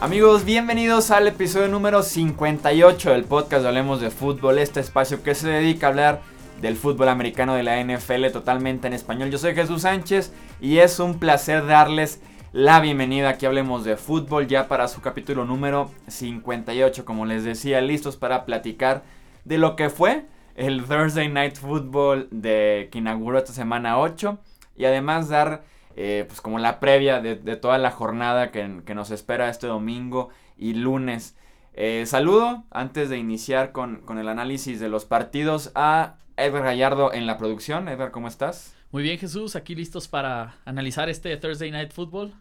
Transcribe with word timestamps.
Amigos, 0.00 0.44
bienvenidos 0.44 1.10
al 1.10 1.26
episodio 1.26 1.68
número 1.68 2.02
58 2.02 3.10
del 3.10 3.24
podcast 3.24 3.62
de 3.62 3.68
Hablemos 3.68 4.00
de 4.00 4.10
Fútbol, 4.10 4.58
este 4.58 4.80
espacio 4.80 5.22
que 5.22 5.34
se 5.34 5.48
dedica 5.48 5.86
a 5.86 5.90
hablar 5.90 6.22
del 6.60 6.76
fútbol 6.76 7.08
americano 7.08 7.54
de 7.54 7.62
la 7.62 7.82
NFL 7.82 8.28
totalmente 8.32 8.86
en 8.86 8.94
español. 8.94 9.30
Yo 9.30 9.38
soy 9.38 9.54
Jesús 9.54 9.82
Sánchez 9.82 10.32
y 10.60 10.78
es 10.78 10.98
un 10.98 11.18
placer 11.18 11.66
darles 11.66 12.20
la 12.52 12.80
bienvenida 12.80 13.28
aquí 13.28 13.46
Hablemos 13.46 13.84
de 13.84 13.96
Fútbol 13.96 14.46
ya 14.46 14.68
para 14.68 14.88
su 14.88 15.00
capítulo 15.00 15.44
número 15.44 15.90
58, 16.06 17.04
como 17.04 17.26
les 17.26 17.44
decía, 17.44 17.80
listos 17.80 18.16
para 18.16 18.46
platicar 18.46 19.02
de 19.44 19.58
lo 19.58 19.76
que 19.76 19.90
fue 19.90 20.26
el 20.58 20.84
Thursday 20.84 21.28
Night 21.28 21.56
Football 21.56 22.28
de 22.32 22.88
que 22.90 22.98
inauguró 22.98 23.38
esta 23.38 23.52
semana 23.52 23.98
8 23.98 24.38
y 24.76 24.84
además 24.86 25.28
dar 25.28 25.62
eh, 25.96 26.24
pues 26.26 26.40
como 26.40 26.58
la 26.58 26.80
previa 26.80 27.20
de, 27.20 27.36
toda 27.56 27.78
la 27.78 27.92
jornada 27.92 28.50
que, 28.50 28.94
nos 28.94 29.10
espera 29.10 29.50
este 29.50 29.68
domingo 29.68 30.30
y 30.56 30.74
lunes. 30.74 31.36
Eh, 31.74 32.04
saludo 32.06 32.64
antes 32.70 33.08
de 33.08 33.18
iniciar 33.18 33.70
con, 33.70 34.02
el 34.18 34.28
análisis 34.28 34.80
de 34.80 34.88
los 34.88 35.04
partidos 35.04 35.70
a 35.76 36.16
Edgar 36.36 36.64
Gallardo 36.64 37.12
en 37.12 37.26
la 37.26 37.38
producción. 37.38 37.88
Edgar, 37.88 38.10
¿cómo 38.10 38.26
estás? 38.26 38.74
Muy 38.90 39.04
bien, 39.04 39.18
Jesús, 39.18 39.54
aquí 39.54 39.76
listos 39.76 40.08
para 40.08 40.56
analizar 40.64 41.08
este 41.08 41.36
Thursday 41.36 41.70
Night 41.70 41.92
Football. 41.92 42.32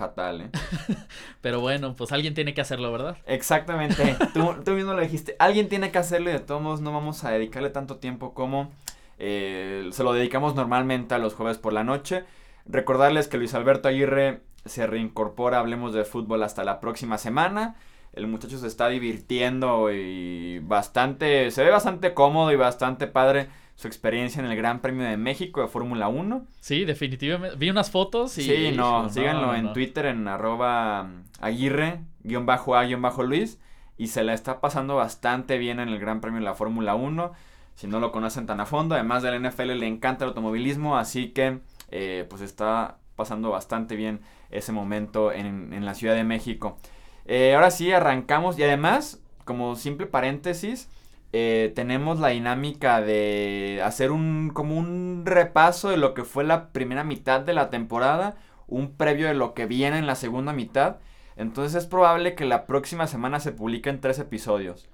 Fatal, 0.00 0.40
¿eh? 0.40 0.50
Pero 1.42 1.60
bueno, 1.60 1.94
pues 1.94 2.10
alguien 2.10 2.32
tiene 2.32 2.54
que 2.54 2.62
hacerlo, 2.62 2.90
¿verdad? 2.90 3.18
Exactamente. 3.26 4.16
tú, 4.32 4.54
tú, 4.64 4.70
mismo 4.70 4.94
lo 4.94 5.02
dijiste. 5.02 5.36
Alguien 5.38 5.68
tiene 5.68 5.90
que 5.90 5.98
hacerlo 5.98 6.30
y 6.30 6.32
de 6.32 6.40
todos 6.40 6.62
modos 6.62 6.80
no 6.80 6.90
vamos 6.90 7.22
a 7.24 7.30
dedicarle 7.30 7.68
tanto 7.68 7.96
tiempo 7.96 8.32
como 8.32 8.70
eh, 9.18 9.90
se 9.92 10.02
lo 10.02 10.14
dedicamos 10.14 10.54
normalmente 10.54 11.14
a 11.14 11.18
los 11.18 11.34
jueves 11.34 11.58
por 11.58 11.74
la 11.74 11.84
noche. 11.84 12.24
Recordarles 12.64 13.28
que 13.28 13.36
Luis 13.36 13.52
Alberto 13.52 13.88
Aguirre 13.88 14.40
se 14.64 14.86
reincorpora, 14.86 15.58
hablemos 15.58 15.92
de 15.92 16.04
fútbol 16.04 16.42
hasta 16.44 16.64
la 16.64 16.80
próxima 16.80 17.18
semana. 17.18 17.76
El 18.14 18.26
muchacho 18.26 18.56
se 18.56 18.68
está 18.68 18.88
divirtiendo 18.88 19.92
y 19.92 20.60
bastante, 20.60 21.50
se 21.50 21.62
ve 21.62 21.70
bastante 21.70 22.14
cómodo 22.14 22.52
y 22.52 22.56
bastante 22.56 23.06
padre 23.06 23.48
su 23.80 23.88
experiencia 23.88 24.40
en 24.40 24.50
el 24.50 24.54
Gran 24.58 24.80
Premio 24.80 25.04
de 25.04 25.16
México 25.16 25.62
de 25.62 25.68
Fórmula 25.68 26.08
1. 26.08 26.44
Sí, 26.60 26.84
definitivamente. 26.84 27.56
Vi 27.56 27.70
unas 27.70 27.90
fotos 27.90 28.36
y... 28.36 28.42
Sí, 28.42 28.72
no, 28.76 29.08
síganlo 29.08 29.54
en 29.54 29.72
Twitter 29.72 30.04
en 30.04 30.28
arroba 30.28 31.08
aguirre, 31.40 32.02
guion 32.22 32.44
bajo 32.44 32.76
a, 32.76 32.84
guion 32.84 33.00
bajo 33.00 33.22
Luis. 33.22 33.58
Y 33.96 34.08
se 34.08 34.22
la 34.22 34.34
está 34.34 34.60
pasando 34.60 34.96
bastante 34.96 35.56
bien 35.56 35.80
en 35.80 35.88
el 35.88 35.98
Gran 35.98 36.20
Premio 36.20 36.40
de 36.40 36.44
la 36.44 36.54
Fórmula 36.54 36.94
1. 36.94 37.32
Si 37.74 37.86
no 37.86 38.00
lo 38.00 38.12
conocen 38.12 38.44
tan 38.44 38.60
a 38.60 38.66
fondo, 38.66 38.96
además 38.96 39.22
del 39.22 39.42
NFL 39.42 39.78
le 39.78 39.86
encanta 39.86 40.26
el 40.26 40.28
automovilismo, 40.28 40.98
así 40.98 41.28
que 41.28 41.60
eh, 41.90 42.26
pues 42.28 42.42
está 42.42 42.98
pasando 43.16 43.48
bastante 43.48 43.96
bien 43.96 44.20
ese 44.50 44.72
momento 44.72 45.32
en, 45.32 45.86
la 45.86 45.94
Ciudad 45.94 46.14
de 46.14 46.24
México. 46.24 46.76
Eh, 47.24 47.54
ahora 47.54 47.70
sí, 47.70 47.90
arrancamos 47.92 48.58
y 48.58 48.62
además, 48.62 49.22
como 49.46 49.74
simple 49.74 50.06
paréntesis, 50.06 50.90
eh, 51.32 51.72
tenemos 51.74 52.18
la 52.18 52.28
dinámica 52.28 53.00
de 53.00 53.80
hacer 53.84 54.10
un 54.10 54.50
como 54.52 54.76
un 54.76 55.22
repaso 55.24 55.90
de 55.90 55.96
lo 55.96 56.14
que 56.14 56.24
fue 56.24 56.44
la 56.44 56.68
primera 56.70 57.04
mitad 57.04 57.40
de 57.40 57.54
la 57.54 57.70
temporada, 57.70 58.36
un 58.66 58.92
previo 58.96 59.28
de 59.28 59.34
lo 59.34 59.54
que 59.54 59.66
viene 59.66 59.98
en 59.98 60.06
la 60.06 60.16
segunda 60.16 60.52
mitad. 60.52 60.96
Entonces 61.36 61.74
es 61.84 61.88
probable 61.88 62.34
que 62.34 62.44
la 62.44 62.66
próxima 62.66 63.06
semana 63.06 63.40
se 63.40 63.52
publiquen 63.52 64.00
tres 64.00 64.18
episodios. 64.18 64.88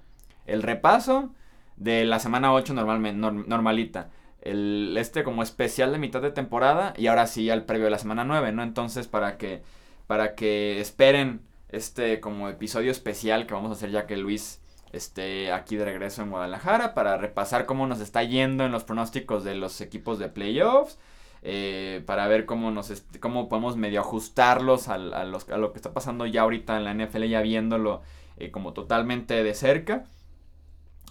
El 0.45 0.63
repaso 0.63 1.33
de 1.75 2.05
la 2.05 2.19
semana 2.19 2.53
8 2.53 2.73
normalmente, 2.73 3.19
normalita 3.47 4.09
el 4.41 4.95
este 4.97 5.23
como 5.23 5.43
especial 5.43 5.91
de 5.91 5.99
mitad 5.99 6.21
de 6.21 6.31
temporada 6.31 6.93
y 6.97 7.07
ahora 7.07 7.27
sí 7.27 7.49
al 7.49 7.65
previo 7.65 7.85
de 7.85 7.91
la 7.91 7.99
semana 7.99 8.23
9, 8.23 8.51
¿no? 8.51 8.63
Entonces 8.63 9.07
para 9.07 9.37
que 9.37 9.61
para 10.07 10.35
que 10.35 10.79
esperen 10.79 11.41
este 11.69 12.19
como 12.21 12.47
episodio 12.49 12.91
especial 12.91 13.45
que 13.45 13.53
vamos 13.53 13.71
a 13.71 13.73
hacer 13.73 13.91
ya 13.91 14.05
que 14.07 14.15
Luis 14.17 14.61
esté 14.91 15.51
aquí 15.51 15.75
de 15.75 15.85
regreso 15.85 16.21
en 16.21 16.31
Guadalajara 16.31 16.93
para 16.93 17.17
repasar 17.17 17.65
cómo 17.65 17.87
nos 17.87 17.99
está 17.99 18.23
yendo 18.23 18.65
en 18.65 18.71
los 18.71 18.83
pronósticos 18.83 19.43
de 19.43 19.55
los 19.55 19.81
equipos 19.81 20.19
de 20.19 20.29
playoffs. 20.29 20.97
Eh, 21.43 22.03
para 22.05 22.27
ver 22.27 22.45
cómo 22.45 22.71
nos 22.71 22.91
cómo 23.19 23.47
podemos 23.47 23.77
medio 23.77 24.01
ajustarlos 24.01 24.87
a, 24.87 24.97
los, 24.97 25.47
a, 25.49 25.57
lo 25.57 25.71
que 25.71 25.77
está 25.77 25.93
pasando 25.93 26.25
ya 26.25 26.41
ahorita 26.41 26.77
en 26.77 26.83
la 26.83 26.93
NFL, 26.93 27.25
ya 27.25 27.41
viéndolo 27.41 28.01
eh, 28.37 28.51
como 28.51 28.73
totalmente 28.73 29.43
de 29.43 29.53
cerca. 29.53 30.03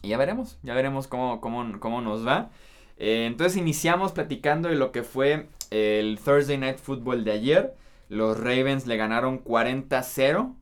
Y 0.02 0.08
ya 0.08 0.18
veremos, 0.18 0.58
ya 0.62 0.74
veremos 0.74 1.06
cómo, 1.06 1.40
cómo, 1.40 1.78
cómo 1.80 2.00
nos 2.00 2.26
va. 2.26 2.50
Eh, 2.98 3.26
entonces 3.26 3.56
iniciamos 3.56 4.12
platicando 4.12 4.68
de 4.68 4.76
lo 4.76 4.92
que 4.92 5.02
fue 5.02 5.48
el 5.70 6.18
Thursday 6.22 6.58
Night 6.58 6.78
Football 6.78 7.24
de 7.24 7.32
ayer. 7.32 7.74
Los 8.08 8.38
Ravens 8.38 8.86
le 8.86 8.96
ganaron 8.96 9.42
40-0 9.42 10.54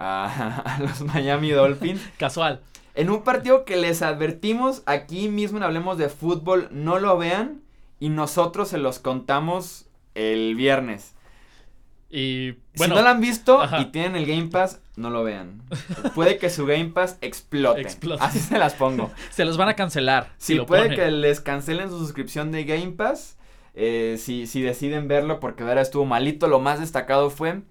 a, 0.02 0.78
los 0.80 1.02
Miami 1.02 1.50
Dolphins. 1.50 2.00
Casual. 2.18 2.60
En 2.94 3.10
un 3.10 3.22
partido 3.22 3.64
que 3.64 3.76
les 3.76 4.02
advertimos, 4.02 4.82
aquí 4.86 5.28
mismo 5.28 5.58
en 5.58 5.64
Hablemos 5.64 5.98
de 5.98 6.08
Fútbol, 6.08 6.68
no 6.70 6.98
lo 6.98 7.18
vean 7.18 7.60
y 8.00 8.08
nosotros 8.08 8.68
se 8.68 8.78
los 8.78 8.98
contamos 8.98 9.86
el 10.14 10.54
viernes. 10.54 11.14
Y 12.08 12.52
bueno, 12.76 12.94
si 12.94 12.98
no 12.98 13.02
lo 13.02 13.08
han 13.08 13.20
visto 13.20 13.60
y 13.78 13.84
tienen 13.86 14.16
el 14.16 14.26
Game 14.26 14.48
Pass, 14.48 14.80
no 14.96 15.10
lo 15.10 15.22
vean. 15.22 15.62
Puede 16.14 16.38
que 16.38 16.50
su 16.50 16.66
Game 16.66 16.86
Pass 16.86 17.18
explote. 17.20 17.86
Así 18.18 18.40
se 18.40 18.58
las 18.58 18.74
pongo. 18.74 19.12
se 19.30 19.44
los 19.44 19.56
van 19.56 19.68
a 19.68 19.76
cancelar. 19.76 20.32
Sí, 20.38 20.58
puede 20.60 20.96
que 20.96 21.10
les 21.10 21.40
cancelen 21.40 21.90
su 21.90 21.98
suscripción 21.98 22.50
de 22.50 22.64
Game 22.64 22.92
Pass. 22.92 23.36
Eh, 23.74 24.16
si, 24.18 24.48
si 24.48 24.62
deciden 24.62 25.06
verlo 25.06 25.38
porque 25.38 25.62
ahora 25.62 25.82
estuvo 25.82 26.04
malito, 26.04 26.48
lo 26.48 26.58
más 26.58 26.80
destacado 26.80 27.30
fue 27.30 27.62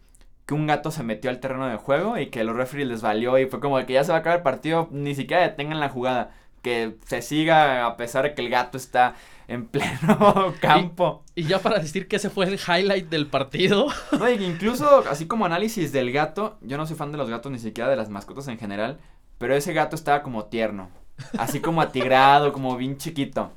que 0.50 0.56
un 0.56 0.66
gato 0.66 0.90
se 0.90 1.04
metió 1.04 1.30
al 1.30 1.40
terreno 1.40 1.68
de 1.68 1.78
juego 1.78 2.18
y 2.18 2.32
que 2.32 2.44
los 2.44 2.56
referees 2.56 2.88
les 2.88 3.04
valió 3.04 3.38
y 3.38 3.46
fue 3.46 3.60
como 3.60 3.78
que 3.86 3.94
ya 3.94 4.04
se 4.04 4.12
va 4.12 4.18
a 4.18 4.22
acabar 4.22 4.40
el 4.40 4.44
partido, 4.44 4.88
ni 4.90 5.14
siquiera 5.14 5.44
detengan 5.44 5.80
la 5.80 5.90
jugada. 5.90 6.32
Que 6.64 6.96
se 7.06 7.22
siga 7.22 7.86
a 7.86 7.96
pesar 7.98 8.24
de 8.24 8.34
que 8.34 8.42
el 8.42 8.50
gato 8.50 8.76
está 8.76 9.14
en 9.48 9.68
pleno 9.68 10.56
campo. 10.60 11.24
Y, 11.36 11.44
ya 11.44 11.60
para 11.60 11.78
decir 11.78 12.08
que 12.08 12.16
ese 12.16 12.32
fue 12.32 12.48
el 12.48 12.56
highlight 12.56 13.10
del 13.10 13.28
partido. 13.28 13.90
No, 14.18 14.28
incluso 14.28 15.04
así 15.08 15.28
como 15.28 15.46
análisis 15.46 15.92
del 15.92 16.12
gato, 16.12 16.58
yo 16.62 16.78
no 16.78 16.88
soy 16.88 16.96
fan 16.96 17.12
de 17.12 17.20
los 17.20 17.30
gatos 17.30 17.52
ni 17.52 17.60
siquiera 17.60 17.88
de 17.88 17.96
las 17.96 18.10
mascotas 18.10 18.48
en 18.48 18.58
general, 18.58 18.98
pero 19.38 19.56
ese 19.56 19.74
gato 19.74 19.96
estaba 19.96 20.24
como 20.24 20.46
tierno, 20.46 20.90
así 21.38 21.60
como 21.60 21.80
atigrado, 21.80 22.54
como 22.54 22.76
bien 22.76 22.98
chiquito. 22.98 23.52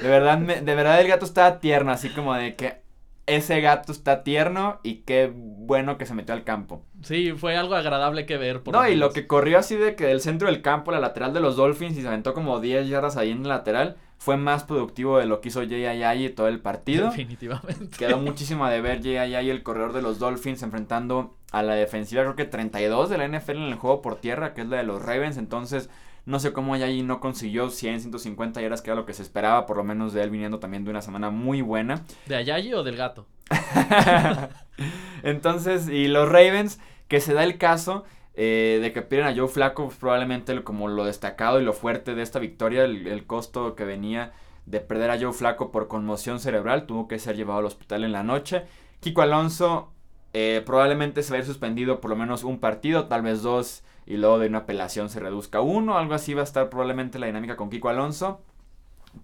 De 0.00 0.08
verdad, 0.08 0.38
de 0.38 0.74
verdad 0.76 1.00
el 1.00 1.08
gato 1.08 1.24
estaba 1.24 1.58
tierno, 1.58 1.90
así 1.90 2.08
como 2.10 2.34
de 2.34 2.54
que 2.54 2.85
ese 3.26 3.60
gato 3.60 3.92
está 3.92 4.22
tierno 4.22 4.78
y 4.82 4.98
qué 4.98 5.32
bueno 5.34 5.98
que 5.98 6.06
se 6.06 6.14
metió 6.14 6.34
al 6.34 6.44
campo. 6.44 6.82
Sí, 7.02 7.32
fue 7.32 7.56
algo 7.56 7.74
agradable 7.74 8.24
que 8.24 8.36
ver. 8.36 8.62
Por 8.62 8.74
no, 8.74 8.88
y 8.88 8.94
lo 8.94 9.10
que 9.10 9.26
corrió 9.26 9.58
así 9.58 9.76
de 9.76 9.96
que 9.96 10.06
del 10.06 10.20
centro 10.20 10.48
del 10.48 10.62
campo, 10.62 10.92
la 10.92 11.00
lateral 11.00 11.34
de 11.34 11.40
los 11.40 11.56
Dolphins 11.56 11.96
y 11.96 12.02
se 12.02 12.08
aventó 12.08 12.34
como 12.34 12.60
10 12.60 12.88
yardas 12.88 13.16
ahí 13.16 13.30
en 13.30 13.42
la 13.42 13.56
lateral, 13.56 13.96
fue 14.18 14.36
más 14.36 14.64
productivo 14.64 15.18
de 15.18 15.26
lo 15.26 15.40
que 15.40 15.48
hizo 15.48 15.60
Jay 15.60 16.28
todo 16.30 16.48
el 16.48 16.60
partido. 16.60 17.06
Definitivamente. 17.06 17.96
Quedó 17.98 18.18
muchísimo 18.18 18.66
de 18.68 18.80
ver 18.80 19.02
Jay 19.02 19.50
el 19.50 19.62
corredor 19.62 19.92
de 19.92 20.02
los 20.02 20.18
Dolphins, 20.18 20.62
enfrentando 20.62 21.36
a 21.52 21.62
la 21.62 21.74
defensiva, 21.74 22.22
creo 22.22 22.36
que 22.36 22.44
32 22.44 23.10
de 23.10 23.18
la 23.18 23.28
NFL 23.28 23.52
en 23.52 23.62
el 23.62 23.74
juego 23.74 24.02
por 24.02 24.16
tierra, 24.16 24.54
que 24.54 24.62
es 24.62 24.68
la 24.68 24.78
de 24.78 24.82
los 24.84 25.02
Ravens. 25.02 25.36
Entonces, 25.36 25.90
no 26.26 26.40
sé 26.40 26.52
cómo 26.52 26.76
Jay 26.76 27.02
no 27.02 27.20
consiguió 27.20 27.70
100, 27.70 28.00
150 28.00 28.60
yardas, 28.60 28.82
que 28.82 28.90
era 28.90 28.96
lo 28.96 29.06
que 29.06 29.14
se 29.14 29.22
esperaba, 29.22 29.64
por 29.64 29.76
lo 29.76 29.84
menos 29.84 30.12
de 30.12 30.22
él 30.22 30.30
viniendo 30.30 30.58
también 30.58 30.84
de 30.84 30.90
una 30.90 31.00
semana 31.00 31.30
muy 31.30 31.62
buena. 31.62 32.04
¿De 32.26 32.34
Ayayi 32.34 32.74
o 32.74 32.82
del 32.82 32.96
gato? 32.96 33.26
Entonces, 35.22 35.88
y 35.88 36.08
los 36.08 36.28
Ravens, 36.28 36.80
que 37.06 37.20
se 37.20 37.32
da 37.32 37.44
el 37.44 37.58
caso 37.58 38.04
eh, 38.34 38.80
de 38.82 38.92
que 38.92 39.02
pierden 39.02 39.32
a 39.32 39.36
Joe 39.36 39.48
Flaco, 39.48 39.86
pues, 39.86 39.96
probablemente 39.96 40.64
como 40.64 40.88
lo 40.88 41.04
destacado 41.04 41.60
y 41.60 41.64
lo 41.64 41.72
fuerte 41.72 42.16
de 42.16 42.22
esta 42.22 42.40
victoria, 42.40 42.84
el, 42.84 43.26
costo 43.26 43.76
que 43.76 43.84
venía 43.84 44.32
de 44.66 44.80
perder 44.80 45.12
a 45.12 45.20
Joe 45.20 45.32
Flaco 45.32 45.70
por 45.70 45.86
conmoción 45.86 46.40
cerebral, 46.40 46.86
tuvo 46.86 47.06
que 47.06 47.20
ser 47.20 47.36
llevado 47.36 47.60
al 47.60 47.66
hospital 47.66 48.02
en 48.02 48.10
la 48.10 48.24
noche. 48.24 48.64
Kiko 48.98 49.22
Alonso 49.22 49.92
eh, 50.38 50.60
probablemente 50.66 51.22
se 51.22 51.30
va 51.30 51.36
a 51.36 51.38
ir 51.38 51.46
suspendido 51.46 52.02
por 52.02 52.10
lo 52.10 52.16
menos 52.16 52.44
un 52.44 52.60
partido, 52.60 53.06
tal 53.06 53.22
vez 53.22 53.40
dos, 53.40 53.82
y 54.04 54.18
luego 54.18 54.38
de 54.38 54.48
una 54.48 54.58
apelación 54.58 55.08
se 55.08 55.18
reduzca 55.18 55.58
a 55.58 55.62
uno, 55.62 55.96
algo 55.96 56.12
así 56.12 56.34
va 56.34 56.42
a 56.42 56.44
estar 56.44 56.68
probablemente 56.68 57.18
la 57.18 57.26
dinámica 57.26 57.56
con 57.56 57.70
Kiko 57.70 57.88
Alonso, 57.88 58.42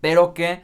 pero 0.01 0.33
que 0.33 0.63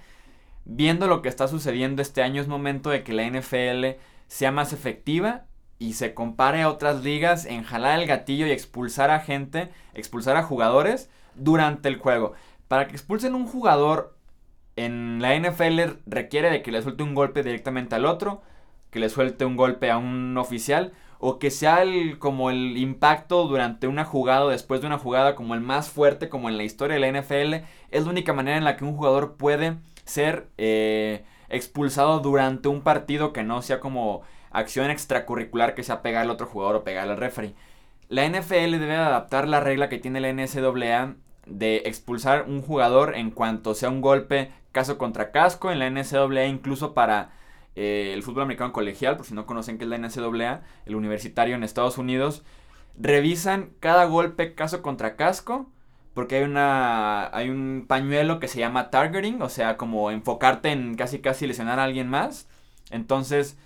viendo 0.65 1.07
lo 1.07 1.21
que 1.21 1.29
está 1.29 1.49
sucediendo 1.49 2.01
este 2.01 2.23
año 2.23 2.41
es 2.41 2.49
momento 2.49 2.89
de 2.89 3.05
que 3.05 3.13
la 3.13 3.29
NFL 3.29 4.01
sea 4.27 4.51
más 4.51 4.73
efectiva 4.73 5.45
y 5.79 5.93
se 5.93 6.15
compare 6.15 6.63
a 6.63 6.71
otras 6.71 7.05
ligas 7.05 7.45
en 7.45 7.63
jalar 7.63 8.01
el 8.01 8.07
gatillo 8.07 8.47
y 8.47 8.51
expulsar 8.51 9.11
a 9.11 9.21
gente, 9.21 9.69
expulsar 9.93 10.39
a 10.39 10.45
jugadores 10.45 11.11
durante 11.35 11.91
el 11.91 11.99
juego. 11.99 12.33
Para 12.69 12.89
que 12.89 12.95
expulsen 12.95 13.35
un 13.35 13.47
jugador 13.47 14.17
en 14.77 15.21
la 15.21 15.39
NFL 15.39 15.99
requiere 16.07 16.51
de 16.51 16.63
que 16.63 16.73
le 16.73 16.81
suelte 16.81 17.03
un 17.03 17.15
golpe 17.15 17.43
directamente 17.43 17.97
al 17.97 18.07
otro, 18.07 18.41
que 18.91 19.01
le 19.01 19.09
suelte 19.09 19.45
un 19.45 19.57
golpe 19.57 19.91
a 19.91 19.99
un 19.99 20.37
oficial 20.39 20.93
o 21.21 21.39
que 21.39 21.51
sea 21.51 21.83
el, 21.83 22.19
como 22.19 22.51
el 22.51 22.77
impacto 22.77 23.47
durante 23.47 23.89
una 23.89 24.05
jugada 24.05 24.45
o 24.45 24.49
después 24.51 24.81
de 24.81 24.87
una 24.87 24.99
jugada 24.99 25.35
como 25.35 25.55
el 25.55 25.61
más 25.61 25.91
fuerte 25.91 26.29
como 26.29 26.49
en 26.49 26.57
la 26.57 26.65
historia 26.65 26.95
de 26.95 27.01
la 27.01 27.21
NFL. 27.21 27.67
Es 27.91 28.05
la 28.05 28.11
única 28.11 28.33
manera 28.33 28.57
en 28.57 28.65
la 28.65 28.77
que 28.77 28.85
un 28.85 28.97
jugador 28.97 29.37
puede 29.37 29.77
ser... 30.05 30.49
Eh, 30.59 31.25
expulsado 31.49 32.21
durante 32.21 32.69
un 32.69 32.83
partido 32.83 33.33
que 33.33 33.43
no 33.43 33.63
sea 33.63 33.81
como 33.81 34.23
acción 34.51 34.91
extracurricular 34.91 35.75
que 35.75 35.83
sea 35.83 36.03
pegar 36.03 36.23
al 36.23 36.31
otro 36.31 36.47
jugador 36.47 36.77
o 36.77 36.85
pegar 36.85 37.09
al 37.09 37.17
referee. 37.17 37.55
La 38.09 38.27
NFL 38.27 38.73
debe 38.73 38.97
adaptar 38.97 39.49
la 39.49 39.61
regla 39.61 39.89
que 39.89 39.99
tiene 39.99 40.21
la 40.21 40.33
NCAA 40.33 41.15
de 41.47 41.83
expulsar 41.87 42.45
un 42.49 42.63
jugador 42.63 43.17
en 43.17 43.31
cuanto 43.31 43.75
sea 43.75 43.91
un 43.91 44.01
golpe 44.01 44.51
caso 44.73 44.99
contra 44.99 45.31
casco. 45.31 45.71
En 45.71 45.79
la 45.79 45.91
NCAA 45.91 46.47
incluso 46.47 46.95
para 46.95 47.31
eh, 47.81 48.13
el 48.13 48.25
fútbol 48.25 48.43
americano 48.43 48.73
colegial, 48.73 49.17
por 49.17 49.25
si 49.25 49.35
no 49.35 49.47
conocen 49.47 49.79
qué 49.79 49.85
es 49.85 49.91
la 49.91 49.99
NCAA, 49.99 50.63
el 50.85 50.97
universitario 50.97 51.55
en 51.55 51.63
Estados 51.63 51.97
Unidos, 51.97 52.43
revisan 52.99 53.71
cada 53.79 54.05
golpe 54.07 54.57
caso 54.57 54.83
contra 54.83 55.15
casco. 55.15 55.71
Porque 56.13 56.39
hay 56.39 56.43
una. 56.43 57.29
hay 57.37 57.51
un 57.51 57.85
pañuelo 57.87 58.41
que 58.41 58.49
se 58.49 58.59
llama 58.59 58.91
targeting. 58.91 59.43
O 59.43 59.49
sea, 59.49 59.77
como 59.77 60.11
enfocarte 60.11 60.73
en 60.73 60.97
casi 60.97 61.21
casi 61.21 61.47
lesionar 61.47 61.79
a 61.79 61.85
alguien 61.85 62.09
más. 62.09 62.49
Entonces. 62.91 63.57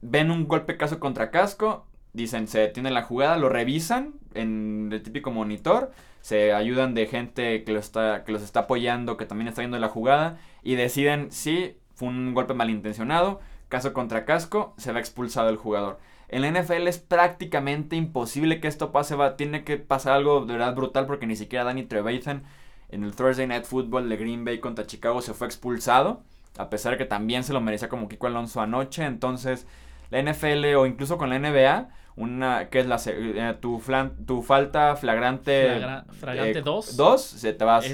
Ven 0.00 0.30
un 0.30 0.48
golpe 0.48 0.78
caso 0.78 0.98
contra 0.98 1.30
casco. 1.30 1.86
Dicen, 2.14 2.48
se 2.48 2.60
detiene 2.60 2.90
la 2.90 3.02
jugada, 3.02 3.36
lo 3.38 3.48
revisan 3.48 4.14
en 4.34 4.88
el 4.92 5.02
típico 5.02 5.30
monitor. 5.30 5.92
Se 6.22 6.52
ayudan 6.54 6.94
de 6.94 7.06
gente 7.06 7.64
que, 7.64 7.72
lo 7.72 7.78
está, 7.80 8.24
que 8.24 8.32
los 8.32 8.42
está 8.42 8.60
apoyando, 8.60 9.16
que 9.18 9.26
también 9.26 9.48
está 9.48 9.60
viendo 9.62 9.78
la 9.78 9.88
jugada. 9.88 10.38
Y 10.62 10.76
deciden 10.76 11.30
si 11.32 11.76
fue 11.94 12.08
un 12.08 12.34
golpe 12.34 12.54
malintencionado. 12.54 13.40
Caso 13.68 13.92
contra 13.92 14.24
casco, 14.24 14.74
se 14.76 14.92
va 14.92 15.00
expulsado 15.00 15.48
el 15.48 15.56
jugador. 15.56 15.98
En 16.28 16.42
la 16.42 16.50
NFL 16.50 16.88
es 16.88 16.98
prácticamente 16.98 17.96
imposible 17.96 18.60
que 18.60 18.68
esto 18.68 18.92
pase. 18.92 19.14
Va, 19.14 19.36
tiene 19.36 19.64
que 19.64 19.76
pasar 19.78 20.14
algo 20.14 20.44
de 20.44 20.52
verdad 20.54 20.74
brutal 20.74 21.06
porque 21.06 21.26
ni 21.26 21.36
siquiera 21.36 21.64
Danny 21.64 21.84
Trevathan 21.84 22.44
en 22.88 23.04
el 23.04 23.14
Thursday 23.14 23.46
Night 23.46 23.64
Football 23.64 24.08
de 24.08 24.16
Green 24.16 24.44
Bay 24.44 24.60
contra 24.60 24.86
Chicago 24.86 25.20
se 25.22 25.34
fue 25.34 25.46
expulsado. 25.46 26.22
A 26.56 26.70
pesar 26.70 26.92
de 26.92 26.98
que 26.98 27.04
también 27.04 27.42
se 27.42 27.52
lo 27.52 27.60
merecía 27.60 27.88
como 27.88 28.08
Kiko 28.08 28.26
Alonso 28.26 28.60
anoche. 28.60 29.04
Entonces, 29.04 29.66
la 30.10 30.22
NFL 30.22 30.64
o 30.76 30.86
incluso 30.86 31.18
con 31.18 31.30
la 31.30 31.38
NBA 31.38 31.88
una 32.16 32.68
que 32.68 32.78
es 32.78 32.86
la 32.86 33.00
eh, 33.06 33.56
tu, 33.60 33.82
tu 34.24 34.42
falta 34.42 34.94
flagrante 34.94 35.80
flagrante 36.12 36.62
2 36.62 36.88
eh, 36.88 36.96
dos 36.96 37.22
se 37.22 37.52
te 37.52 37.64
vas. 37.64 37.84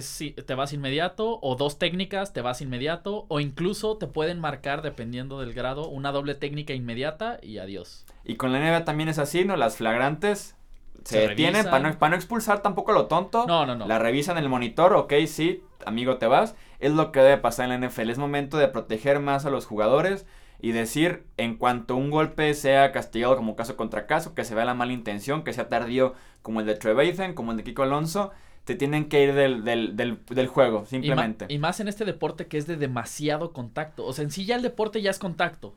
te 0.46 0.54
vas 0.54 0.72
inmediato 0.74 1.38
o 1.40 1.56
dos 1.56 1.78
técnicas 1.78 2.34
te 2.34 2.42
vas 2.42 2.60
inmediato 2.60 3.24
o 3.28 3.40
incluso 3.40 3.96
te 3.96 4.06
pueden 4.06 4.38
marcar 4.38 4.82
dependiendo 4.82 5.40
del 5.40 5.54
grado 5.54 5.88
una 5.88 6.12
doble 6.12 6.34
técnica 6.34 6.74
inmediata 6.74 7.38
y 7.42 7.58
adiós. 7.58 8.04
Y 8.24 8.36
con 8.36 8.52
la 8.52 8.60
NBA 8.60 8.84
también 8.84 9.08
es 9.08 9.18
así 9.18 9.44
no 9.44 9.56
las 9.56 9.76
flagrantes 9.76 10.54
se, 11.04 11.28
detienen 11.28 11.64
para 11.64 11.88
no, 11.88 11.98
para 11.98 12.10
no 12.10 12.16
expulsar 12.16 12.60
tampoco 12.60 12.92
lo 12.92 13.06
tonto. 13.06 13.46
No 13.46 13.64
no 13.64 13.74
no. 13.74 13.86
La 13.86 13.98
revisan 13.98 14.36
el 14.36 14.50
monitor 14.50 14.92
ok 14.92 15.14
sí 15.26 15.62
amigo 15.86 16.18
te 16.18 16.26
vas. 16.26 16.54
Es 16.78 16.92
lo 16.92 17.10
que 17.10 17.20
debe 17.20 17.38
pasar 17.38 17.70
en 17.70 17.80
la 17.80 17.88
NFL 17.88 18.10
es 18.10 18.18
momento 18.18 18.58
de 18.58 18.68
proteger 18.68 19.18
más 19.20 19.46
a 19.46 19.50
los 19.50 19.64
jugadores 19.64 20.26
y 20.62 20.72
decir 20.72 21.24
en 21.36 21.56
cuanto 21.56 21.96
un 21.96 22.10
golpe 22.10 22.54
sea 22.54 22.92
castigado 22.92 23.36
como 23.36 23.56
caso 23.56 23.76
contra 23.76 24.06
caso, 24.06 24.34
que 24.34 24.44
se 24.44 24.54
vea 24.54 24.64
la 24.64 24.74
mala 24.74 24.92
intención, 24.92 25.44
que 25.44 25.52
sea 25.52 25.68
tardío 25.68 26.14
como 26.42 26.60
el 26.60 26.66
de 26.66 26.74
Trevathan, 26.74 27.34
como 27.34 27.52
el 27.52 27.56
de 27.56 27.64
Kiko 27.64 27.82
Alonso, 27.82 28.30
te 28.64 28.74
tienen 28.74 29.08
que 29.08 29.22
ir 29.22 29.34
del, 29.34 29.64
del, 29.64 29.96
del, 29.96 30.46
juego, 30.46 30.86
simplemente. 30.86 31.46
Y, 31.48 31.58
más 31.58 31.80
en 31.80 31.88
este 31.88 32.04
deporte 32.04 32.46
que 32.46 32.58
es 32.58 32.66
de 32.66 32.76
demasiado 32.76 33.52
contacto. 33.52 34.04
O 34.04 34.12
sea, 34.12 34.24
en 34.24 34.30
sí 34.30 34.44
ya 34.44 34.56
el 34.56 34.62
deporte 34.62 35.02
ya 35.02 35.10
es 35.10 35.18
contacto. 35.18 35.74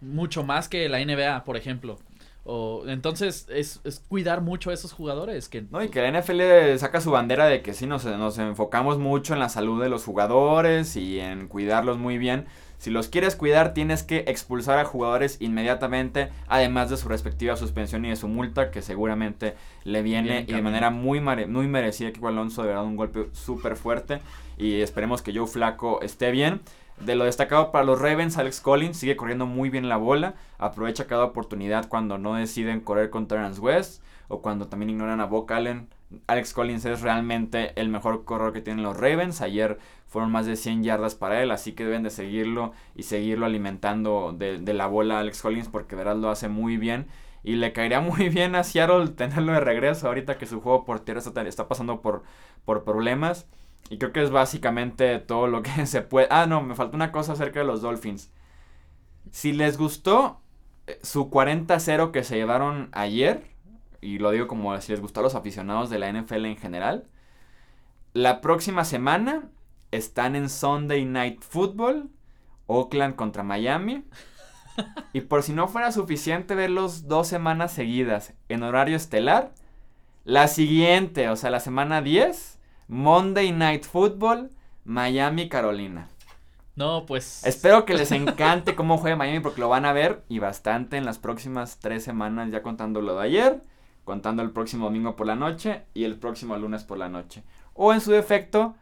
Mucho 0.00 0.44
más 0.44 0.68
que 0.68 0.88
la 0.88 1.04
NBA, 1.04 1.44
por 1.44 1.56
ejemplo. 1.56 1.98
O, 2.46 2.84
entonces 2.86 3.46
es, 3.50 3.80
es, 3.84 4.00
cuidar 4.00 4.42
mucho 4.42 4.70
a 4.70 4.74
esos 4.74 4.92
jugadores. 4.92 5.48
Que, 5.48 5.62
no, 5.62 5.82
y 5.82 5.88
que 5.88 6.02
la 6.02 6.20
NFL 6.20 6.78
saca 6.78 7.00
su 7.00 7.10
bandera 7.10 7.46
de 7.46 7.62
que 7.62 7.74
sí 7.74 7.86
nos, 7.86 8.04
nos 8.04 8.38
enfocamos 8.38 8.98
mucho 8.98 9.34
en 9.34 9.40
la 9.40 9.48
salud 9.48 9.82
de 9.82 9.88
los 9.88 10.04
jugadores 10.04 10.96
y 10.96 11.20
en 11.20 11.48
cuidarlos 11.48 11.98
muy 11.98 12.18
bien. 12.18 12.46
Si 12.78 12.90
los 12.90 13.08
quieres 13.08 13.36
cuidar, 13.36 13.72
tienes 13.74 14.02
que 14.02 14.24
expulsar 14.26 14.78
a 14.78 14.84
jugadores 14.84 15.38
inmediatamente, 15.40 16.30
además 16.48 16.90
de 16.90 16.96
su 16.96 17.08
respectiva 17.08 17.56
suspensión 17.56 18.04
y 18.04 18.10
de 18.10 18.16
su 18.16 18.28
multa, 18.28 18.70
que 18.70 18.82
seguramente 18.82 19.54
le 19.84 20.02
viene 20.02 20.44
y 20.46 20.52
de 20.52 20.62
manera 20.62 20.90
muy, 20.90 21.20
muy 21.20 21.66
merecida. 21.66 22.12
Que 22.12 22.26
Alonso, 22.26 22.62
de 22.62 22.68
verdad, 22.68 22.84
un 22.84 22.96
golpe 22.96 23.28
súper 23.32 23.76
fuerte. 23.76 24.20
Y 24.58 24.80
esperemos 24.80 25.22
que 25.22 25.34
Joe 25.34 25.46
Flaco 25.46 26.00
esté 26.02 26.30
bien. 26.30 26.60
De 27.00 27.16
lo 27.16 27.24
destacado 27.24 27.72
para 27.72 27.84
los 27.84 28.00
Ravens, 28.00 28.38
Alex 28.38 28.60
Collins 28.60 28.96
sigue 28.96 29.16
corriendo 29.16 29.46
muy 29.46 29.68
bien 29.68 29.88
la 29.88 29.96
bola. 29.96 30.34
Aprovecha 30.58 31.06
cada 31.06 31.24
oportunidad 31.24 31.88
cuando 31.88 32.18
no 32.18 32.34
deciden 32.34 32.80
correr 32.80 33.10
con 33.10 33.26
Terrence 33.26 33.60
West 33.60 34.02
o 34.28 34.42
cuando 34.42 34.68
también 34.68 34.90
ignoran 34.90 35.20
a 35.20 35.26
Bo 35.26 35.46
Allen. 35.48 35.88
Alex 36.26 36.52
Collins 36.52 36.84
es 36.84 37.00
realmente 37.02 37.78
el 37.80 37.88
mejor 37.88 38.24
corredor 38.24 38.52
que 38.52 38.60
tienen 38.60 38.84
los 38.84 38.96
Ravens. 38.96 39.40
Ayer 39.40 39.78
fueron 40.06 40.30
más 40.30 40.46
de 40.46 40.56
100 40.56 40.84
yardas 40.84 41.14
para 41.14 41.42
él, 41.42 41.50
así 41.50 41.72
que 41.72 41.84
deben 41.84 42.02
de 42.02 42.10
seguirlo 42.10 42.72
y 42.94 43.04
seguirlo 43.04 43.46
alimentando 43.46 44.34
de, 44.36 44.60
la 44.72 44.86
bola 44.86 45.16
a 45.16 45.20
Alex 45.20 45.42
Collins 45.42 45.68
porque 45.68 45.96
verás 45.96 46.16
lo 46.16 46.30
hace 46.30 46.48
muy 46.48 46.76
bien. 46.76 47.06
Y 47.42 47.56
le 47.56 47.72
caería 47.72 48.00
muy 48.00 48.28
bien 48.28 48.54
a 48.54 48.64
Seattle 48.64 49.08
tenerlo 49.08 49.52
de 49.52 49.60
regreso 49.60 50.08
ahorita 50.08 50.38
que 50.38 50.46
su 50.46 50.60
juego 50.60 50.84
por 50.84 51.00
tierra 51.00 51.20
está, 51.20 51.68
pasando 51.68 52.00
por, 52.00 52.22
por 52.64 52.84
problemas. 52.84 53.46
Y 53.90 53.98
creo 53.98 54.12
que 54.12 54.22
es 54.22 54.30
básicamente 54.30 55.18
todo 55.18 55.46
lo 55.46 55.62
que 55.64 55.86
se 55.86 56.02
puede... 56.02 56.28
Ah, 56.30 56.46
no, 56.46 56.62
me 56.62 56.74
falta 56.74 56.96
una 56.96 57.12
cosa 57.12 57.32
acerca 57.32 57.60
de 57.60 57.66
los 57.66 57.82
Dolphins. 57.82 58.30
Si 59.30 59.52
les 59.52 59.78
gustó 59.78 60.40
eh, 60.86 60.98
su 61.02 61.30
40-0 61.30 62.10
que 62.10 62.24
se 62.24 62.36
llevaron 62.36 62.88
ayer, 62.92 63.53
y 64.04 64.18
lo 64.18 64.30
digo 64.30 64.46
como 64.46 64.78
si 64.80 64.92
les 64.92 65.00
gustó 65.00 65.20
a 65.20 65.22
los 65.22 65.34
aficionados 65.34 65.88
de 65.88 65.98
la 65.98 66.12
NFL 66.12 66.44
en 66.44 66.56
general, 66.56 67.08
la 68.12 68.40
próxima 68.40 68.84
semana 68.84 69.48
están 69.90 70.36
en 70.36 70.48
Sunday 70.48 71.04
Night 71.04 71.42
Football, 71.42 72.10
Oakland 72.66 73.16
contra 73.16 73.42
Miami. 73.42 74.04
Y 75.12 75.20
por 75.20 75.44
si 75.44 75.52
no 75.52 75.68
fuera 75.68 75.92
suficiente 75.92 76.56
verlos 76.56 77.06
dos 77.06 77.28
semanas 77.28 77.72
seguidas 77.72 78.34
en 78.48 78.64
horario 78.64 78.96
estelar, 78.96 79.54
la 80.24 80.48
siguiente, 80.48 81.28
o 81.28 81.36
sea, 81.36 81.50
la 81.50 81.60
semana 81.60 82.02
10, 82.02 82.58
Monday 82.88 83.52
Night 83.52 83.84
Football, 83.84 84.50
Miami, 84.84 85.48
Carolina. 85.48 86.08
No, 86.76 87.06
pues. 87.06 87.44
Espero 87.46 87.84
que 87.84 87.94
les 87.94 88.10
encante 88.10 88.74
cómo 88.74 88.98
juega 88.98 89.16
Miami 89.16 89.40
porque 89.40 89.60
lo 89.60 89.68
van 89.68 89.84
a 89.84 89.92
ver 89.92 90.24
y 90.28 90.40
bastante 90.40 90.96
en 90.96 91.04
las 91.04 91.18
próximas 91.18 91.78
tres 91.78 92.02
semanas, 92.02 92.50
ya 92.50 92.62
contando 92.62 93.00
lo 93.00 93.16
de 93.16 93.24
ayer, 93.24 93.62
contando 94.04 94.42
el 94.42 94.50
próximo 94.50 94.86
domingo 94.86 95.16
por 95.16 95.26
la 95.26 95.34
noche 95.34 95.82
y 95.94 96.04
el 96.04 96.16
próximo 96.16 96.56
lunes 96.56 96.84
por 96.84 96.98
la 96.98 97.08
noche. 97.08 97.42
O 97.72 97.92
en 97.92 98.00
su 98.00 98.12
defecto, 98.12 98.76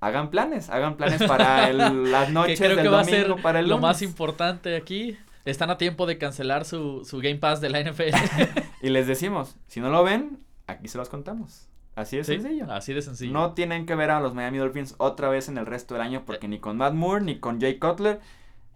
hagan 0.00 0.30
planes, 0.30 0.68
hagan 0.70 0.96
planes 0.96 1.22
para 1.22 1.72
las 1.72 2.30
noches 2.30 2.58
del 2.58 2.76
domingo, 2.76 2.92
va 2.92 3.00
a 3.00 3.04
ser 3.04 3.34
para 3.42 3.60
el 3.60 3.68
Lo 3.68 3.78
más 3.78 4.02
importante 4.02 4.76
aquí, 4.76 5.16
están 5.44 5.70
a 5.70 5.78
tiempo 5.78 6.06
de 6.06 6.18
cancelar 6.18 6.64
su, 6.64 7.04
su 7.04 7.18
Game 7.18 7.36
Pass 7.36 7.60
de 7.60 7.70
la 7.70 7.80
NFL. 7.82 8.14
y 8.82 8.90
les 8.90 9.06
decimos, 9.06 9.56
si 9.66 9.80
no 9.80 9.90
lo 9.90 10.02
ven, 10.04 10.40
aquí 10.66 10.88
se 10.88 10.98
los 10.98 11.08
contamos. 11.08 11.68
Así 11.96 12.16
de 12.16 12.24
sencillo. 12.24 12.66
Así 12.70 12.92
de 12.92 13.02
sencillo. 13.02 13.32
No 13.32 13.52
tienen 13.52 13.86
que 13.86 13.94
ver 13.94 14.10
a 14.10 14.20
los 14.20 14.34
Miami 14.34 14.58
Dolphins 14.58 14.96
otra 14.98 15.28
vez 15.28 15.48
en 15.48 15.58
el 15.58 15.66
resto 15.66 15.94
del 15.94 16.02
año 16.02 16.24
porque 16.26 16.48
ni 16.48 16.58
con 16.58 16.76
Matt 16.76 16.94
Moore 16.94 17.24
ni 17.24 17.38
con 17.38 17.60
Jay 17.60 17.78
Cutler 17.78 18.20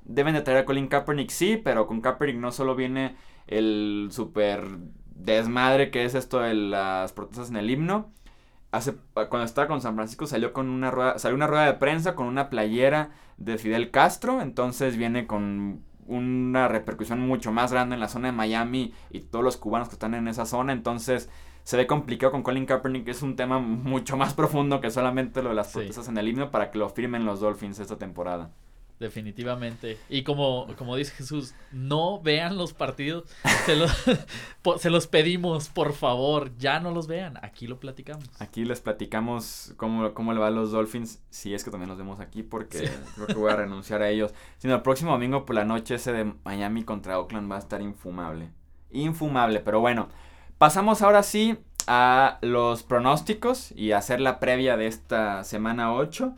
deben 0.05 0.35
de 0.35 0.43
traer 0.43 0.61
a 0.61 0.65
Colin 0.65 0.89
Kaepernick, 0.89 1.31
sí, 1.31 1.61
pero 1.63 1.87
con 1.87 2.01
Kaepernick 2.01 2.37
no 2.37 2.53
solo 2.53 2.75
viene 2.75 3.17
el 3.47 4.09
super 4.11 4.65
desmadre 5.19 5.91
que 5.91 6.05
es 6.05 6.15
esto 6.15 6.41
de 6.41 6.55
las 6.55 7.13
protestas 7.13 7.51
en 7.51 7.57
el 7.57 7.71
himno, 7.71 8.13
hace 8.71 8.95
cuando 9.13 9.45
estaba 9.45 9.67
con 9.69 9.81
San 9.81 9.95
Francisco 9.95 10.27
salió 10.27 10.53
con 10.53 10.69
una 10.69 10.91
rueda, 10.91 11.19
salió 11.19 11.37
una 11.37 11.47
rueda 11.47 11.67
de 11.67 11.75
prensa 11.75 12.15
con 12.15 12.27
una 12.27 12.51
playera 12.51 13.11
de 13.37 13.59
Fidel 13.59 13.91
Castro, 13.91 14.41
entonces 14.41 14.97
viene 14.97 15.27
con 15.27 15.83
una 16.07 16.69
repercusión 16.69 17.21
mucho 17.21 17.53
más 17.53 17.73
grande 17.73 17.95
en 17.95 18.01
la 18.01 18.09
zona 18.09 18.29
de 18.29 18.33
Miami 18.33 18.95
y 19.11 19.21
todos 19.21 19.45
los 19.45 19.57
cubanos 19.57 19.89
que 19.89 19.95
están 19.95 20.15
en 20.15 20.29
esa 20.29 20.47
zona, 20.47 20.73
entonces 20.73 21.29
se 21.65 21.77
ve 21.77 21.87
complicado 21.87 22.33
con 22.33 22.43
Colin 22.43 22.65
Kaepernick, 22.65 23.05
que 23.05 23.11
es 23.11 23.23
un 23.23 23.37
tema 23.37 23.59
mucho 23.59 24.17
más 24.17 24.35
profundo 24.35 24.81
que 24.81 24.91
solamente 24.91 25.43
lo 25.43 25.51
de 25.51 25.55
las 25.55 25.73
protestas 25.73 26.09
en 26.09 26.17
el 26.17 26.29
himno 26.29 26.51
para 26.51 26.71
que 26.71 26.79
lo 26.79 26.89
firmen 26.89 27.27
los 27.27 27.41
Dolphins 27.41 27.79
esta 27.79 27.99
temporada. 27.99 28.51
Definitivamente. 29.01 29.97
Y 30.09 30.23
como, 30.23 30.67
como 30.77 30.97
dice 30.97 31.13
Jesús, 31.13 31.55
no 31.71 32.21
vean 32.21 32.57
los 32.57 32.73
partidos. 32.73 33.25
Se 33.65 33.77
los, 33.77 33.93
se 34.81 34.91
los 34.91 35.07
pedimos, 35.07 35.69
por 35.69 35.93
favor, 35.93 36.51
ya 36.59 36.81
no 36.81 36.91
los 36.91 37.07
vean. 37.07 37.39
Aquí 37.43 37.69
lo 37.69 37.79
platicamos. 37.79 38.29
Aquí 38.41 38.65
les 38.65 38.81
platicamos 38.81 39.73
cómo, 39.77 40.13
cómo 40.15 40.33
le 40.33 40.41
va 40.41 40.49
a 40.49 40.51
los 40.51 40.73
Dolphins. 40.73 41.23
Si 41.31 41.55
es 41.55 41.63
que 41.63 41.71
también 41.71 41.89
los 41.89 41.99
vemos 41.99 42.19
aquí, 42.19 42.43
porque 42.43 42.91
creo 43.15 43.27
que 43.29 43.35
voy 43.35 43.53
a 43.53 43.57
renunciar 43.57 44.03
a 44.03 44.09
ellos. 44.09 44.35
Sino 44.59 44.75
el 44.75 44.83
próximo 44.83 45.13
domingo 45.13 45.47
por 45.47 45.55
la 45.55 45.65
noche 45.65 45.95
ese 45.95 46.13
de 46.13 46.33
Miami 46.45 46.83
contra 46.83 47.21
Oakland 47.21 47.51
va 47.51 47.57
a 47.57 47.61
estar 47.61 47.81
infumable. 47.81 48.51
Infumable, 48.91 49.61
pero 49.61 49.81
bueno. 49.81 50.09
Pasamos 50.59 51.03
ahora 51.03 51.23
sí 51.23 51.57
a 51.87 52.39
los 52.43 52.83
pronósticos 52.83 53.71
y 53.73 53.93
a 53.93 53.99
hacer 53.99 54.21
la 54.21 54.41
previa 54.41 54.77
de 54.77 54.89
esta 54.89 55.45
semana 55.45 55.95
8. 55.95 56.35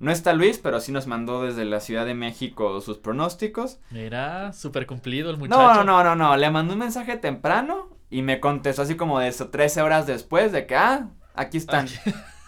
No 0.00 0.10
está 0.10 0.32
Luis, 0.32 0.58
pero 0.58 0.80
sí 0.80 0.92
nos 0.92 1.06
mandó 1.06 1.42
desde 1.42 1.66
la 1.66 1.78
Ciudad 1.78 2.06
de 2.06 2.14
México 2.14 2.80
sus 2.80 2.96
pronósticos. 2.96 3.78
Mira, 3.90 4.52
súper 4.54 4.86
cumplido 4.86 5.30
el 5.30 5.36
muchacho. 5.36 5.84
No, 5.84 5.84
no, 5.84 6.02
no, 6.02 6.16
no, 6.16 6.36
le 6.38 6.50
mandó 6.50 6.72
un 6.72 6.78
mensaje 6.78 7.18
temprano 7.18 7.90
y 8.08 8.22
me 8.22 8.40
contestó 8.40 8.80
así 8.80 8.96
como 8.96 9.20
de 9.20 9.28
eso, 9.28 9.50
13 9.50 9.82
horas 9.82 10.06
después 10.06 10.52
de 10.52 10.66
que, 10.66 10.74
ah, 10.74 11.10
aquí 11.34 11.58
están. 11.58 11.86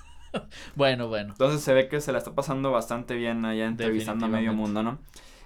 bueno, 0.75 1.09
bueno. 1.09 1.33
Entonces 1.33 1.61
se 1.63 1.75
ve 1.75 1.89
que 1.89 2.01
se 2.01 2.11
la 2.11 2.19
está 2.19 2.35
pasando 2.35 2.73
bastante 2.73 3.15
bien 3.17 3.45
allá 3.45 3.67
entrevistando 3.67 4.25
a 4.25 4.29
medio 4.31 4.55
mundo, 4.55 4.83
¿no? 4.83 4.99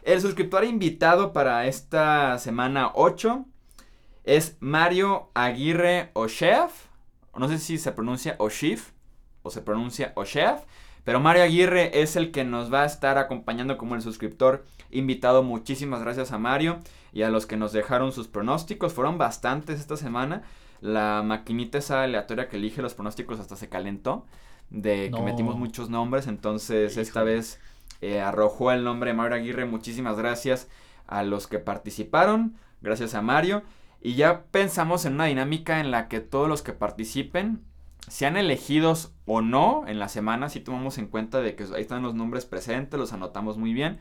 El 0.04 0.20
suscriptor 0.20 0.64
invitado 0.64 1.32
para 1.32 1.66
esta 1.66 2.38
semana 2.38 2.92
8 2.94 3.44
es 4.22 4.56
Mario 4.60 5.32
Aguirre 5.34 6.12
Oshef. 6.12 6.86
No 7.36 7.48
sé 7.48 7.58
si 7.58 7.78
se 7.78 7.90
pronuncia 7.90 8.36
Oshif 8.38 8.92
o 9.42 9.50
se 9.50 9.60
pronuncia 9.60 10.12
Oshef. 10.14 10.62
Pero 11.06 11.20
Mario 11.20 11.44
Aguirre 11.44 12.02
es 12.02 12.16
el 12.16 12.32
que 12.32 12.42
nos 12.42 12.74
va 12.74 12.82
a 12.82 12.86
estar 12.86 13.16
acompañando 13.16 13.78
como 13.78 13.94
el 13.94 14.02
suscriptor 14.02 14.66
invitado. 14.90 15.44
Muchísimas 15.44 16.00
gracias 16.00 16.32
a 16.32 16.38
Mario 16.38 16.80
y 17.12 17.22
a 17.22 17.30
los 17.30 17.46
que 17.46 17.56
nos 17.56 17.72
dejaron 17.72 18.10
sus 18.10 18.26
pronósticos. 18.26 18.92
Fueron 18.92 19.16
bastantes 19.16 19.78
esta 19.78 19.96
semana. 19.96 20.42
La 20.80 21.22
maquinita 21.24 21.78
esa 21.78 22.02
aleatoria 22.02 22.48
que 22.48 22.56
elige 22.56 22.82
los 22.82 22.94
pronósticos 22.94 23.38
hasta 23.38 23.54
se 23.54 23.68
calentó. 23.68 24.26
De 24.68 25.12
que 25.14 25.22
metimos 25.22 25.54
muchos 25.56 25.90
nombres. 25.90 26.26
Entonces 26.26 26.96
esta 26.96 27.22
vez 27.22 27.60
eh, 28.00 28.20
arrojó 28.20 28.72
el 28.72 28.82
nombre 28.82 29.10
de 29.12 29.16
Mario 29.16 29.36
Aguirre. 29.36 29.64
Muchísimas 29.64 30.16
gracias 30.16 30.68
a 31.06 31.22
los 31.22 31.46
que 31.46 31.60
participaron. 31.60 32.56
Gracias 32.82 33.14
a 33.14 33.22
Mario. 33.22 33.62
Y 34.02 34.14
ya 34.16 34.42
pensamos 34.50 35.04
en 35.04 35.12
una 35.12 35.26
dinámica 35.26 35.78
en 35.78 35.92
la 35.92 36.08
que 36.08 36.18
todos 36.18 36.48
los 36.48 36.62
que 36.62 36.72
participen 36.72 37.62
sean 38.08 38.36
elegidos 38.36 39.12
o 39.24 39.42
no 39.42 39.84
en 39.86 39.98
la 39.98 40.08
semana, 40.08 40.48
si 40.48 40.60
tomamos 40.60 40.98
en 40.98 41.06
cuenta 41.06 41.40
de 41.40 41.54
que 41.56 41.64
ahí 41.74 41.82
están 41.82 42.02
los 42.02 42.14
nombres 42.14 42.46
presentes, 42.46 42.98
los 42.98 43.12
anotamos 43.12 43.58
muy 43.58 43.72
bien. 43.72 43.98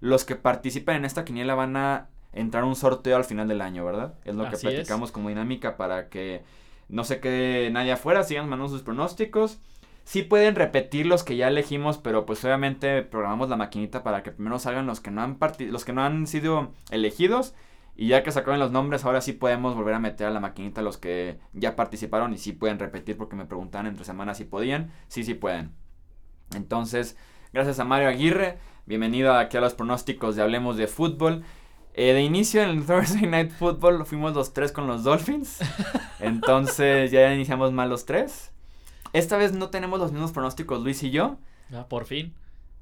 Los 0.00 0.24
que 0.24 0.36
participen 0.36 0.96
en 0.96 1.04
esta 1.04 1.24
quiniela 1.24 1.54
van 1.54 1.76
a 1.76 2.08
entrar 2.32 2.64
un 2.64 2.76
sorteo 2.76 3.16
al 3.16 3.24
final 3.24 3.48
del 3.48 3.60
año, 3.60 3.84
¿verdad? 3.84 4.14
Es 4.24 4.34
lo 4.34 4.48
que 4.48 4.56
platicamos 4.56 5.10
como 5.10 5.28
dinámica 5.28 5.76
para 5.76 6.08
que 6.08 6.42
no 6.88 7.04
se 7.04 7.20
quede 7.20 7.70
nadie 7.70 7.92
afuera, 7.92 8.22
sigan 8.22 8.48
mandando 8.48 8.72
sus 8.72 8.82
pronósticos. 8.82 9.58
Sí 10.04 10.22
pueden 10.22 10.54
repetir 10.54 11.06
los 11.06 11.22
que 11.22 11.36
ya 11.36 11.48
elegimos, 11.48 11.98
pero 11.98 12.26
pues 12.26 12.44
obviamente 12.44 13.02
programamos 13.02 13.48
la 13.48 13.56
maquinita 13.56 14.02
para 14.02 14.22
que 14.22 14.32
primero 14.32 14.58
salgan 14.58 14.86
los 14.86 15.00
que 15.00 15.10
no 15.10 15.22
han 15.22 15.38
los 15.70 15.84
que 15.84 15.92
no 15.92 16.02
han 16.02 16.26
sido 16.26 16.72
elegidos 16.90 17.54
y 18.00 18.06
ya 18.06 18.22
que 18.22 18.32
sacaron 18.32 18.58
los 18.58 18.72
nombres, 18.72 19.04
ahora 19.04 19.20
sí 19.20 19.34
podemos 19.34 19.74
volver 19.74 19.92
a 19.92 19.98
meter 19.98 20.26
a 20.26 20.30
la 20.30 20.40
maquinita 20.40 20.80
los 20.80 20.96
que 20.96 21.38
ya 21.52 21.76
participaron 21.76 22.32
y 22.32 22.38
sí 22.38 22.52
pueden 22.52 22.78
repetir 22.78 23.18
porque 23.18 23.36
me 23.36 23.44
preguntaban 23.44 23.86
entre 23.86 24.06
semanas 24.06 24.38
si 24.38 24.44
podían. 24.44 24.90
Sí, 25.08 25.22
sí 25.22 25.34
pueden. 25.34 25.74
Entonces, 26.54 27.18
gracias 27.52 27.78
a 27.78 27.84
Mario 27.84 28.08
Aguirre. 28.08 28.56
Bienvenido 28.86 29.34
aquí 29.34 29.58
a 29.58 29.60
los 29.60 29.74
pronósticos 29.74 30.34
de 30.34 30.40
Hablemos 30.40 30.78
de 30.78 30.86
Fútbol. 30.86 31.44
Eh, 31.92 32.14
de 32.14 32.22
inicio 32.22 32.62
en 32.62 32.70
el 32.70 32.86
Thursday 32.86 33.26
Night 33.26 33.50
Football 33.50 34.06
fuimos 34.06 34.32
los 34.32 34.54
tres 34.54 34.72
con 34.72 34.86
los 34.86 35.04
Dolphins. 35.04 35.58
Entonces 36.20 37.10
ya 37.10 37.34
iniciamos 37.34 37.70
mal 37.70 37.90
los 37.90 38.06
tres. 38.06 38.50
Esta 39.12 39.36
vez 39.36 39.52
no 39.52 39.68
tenemos 39.68 40.00
los 40.00 40.10
mismos 40.10 40.32
pronósticos 40.32 40.80
Luis 40.80 41.02
y 41.02 41.10
yo. 41.10 41.36
Ah, 41.70 41.84
por 41.86 42.06
fin. 42.06 42.34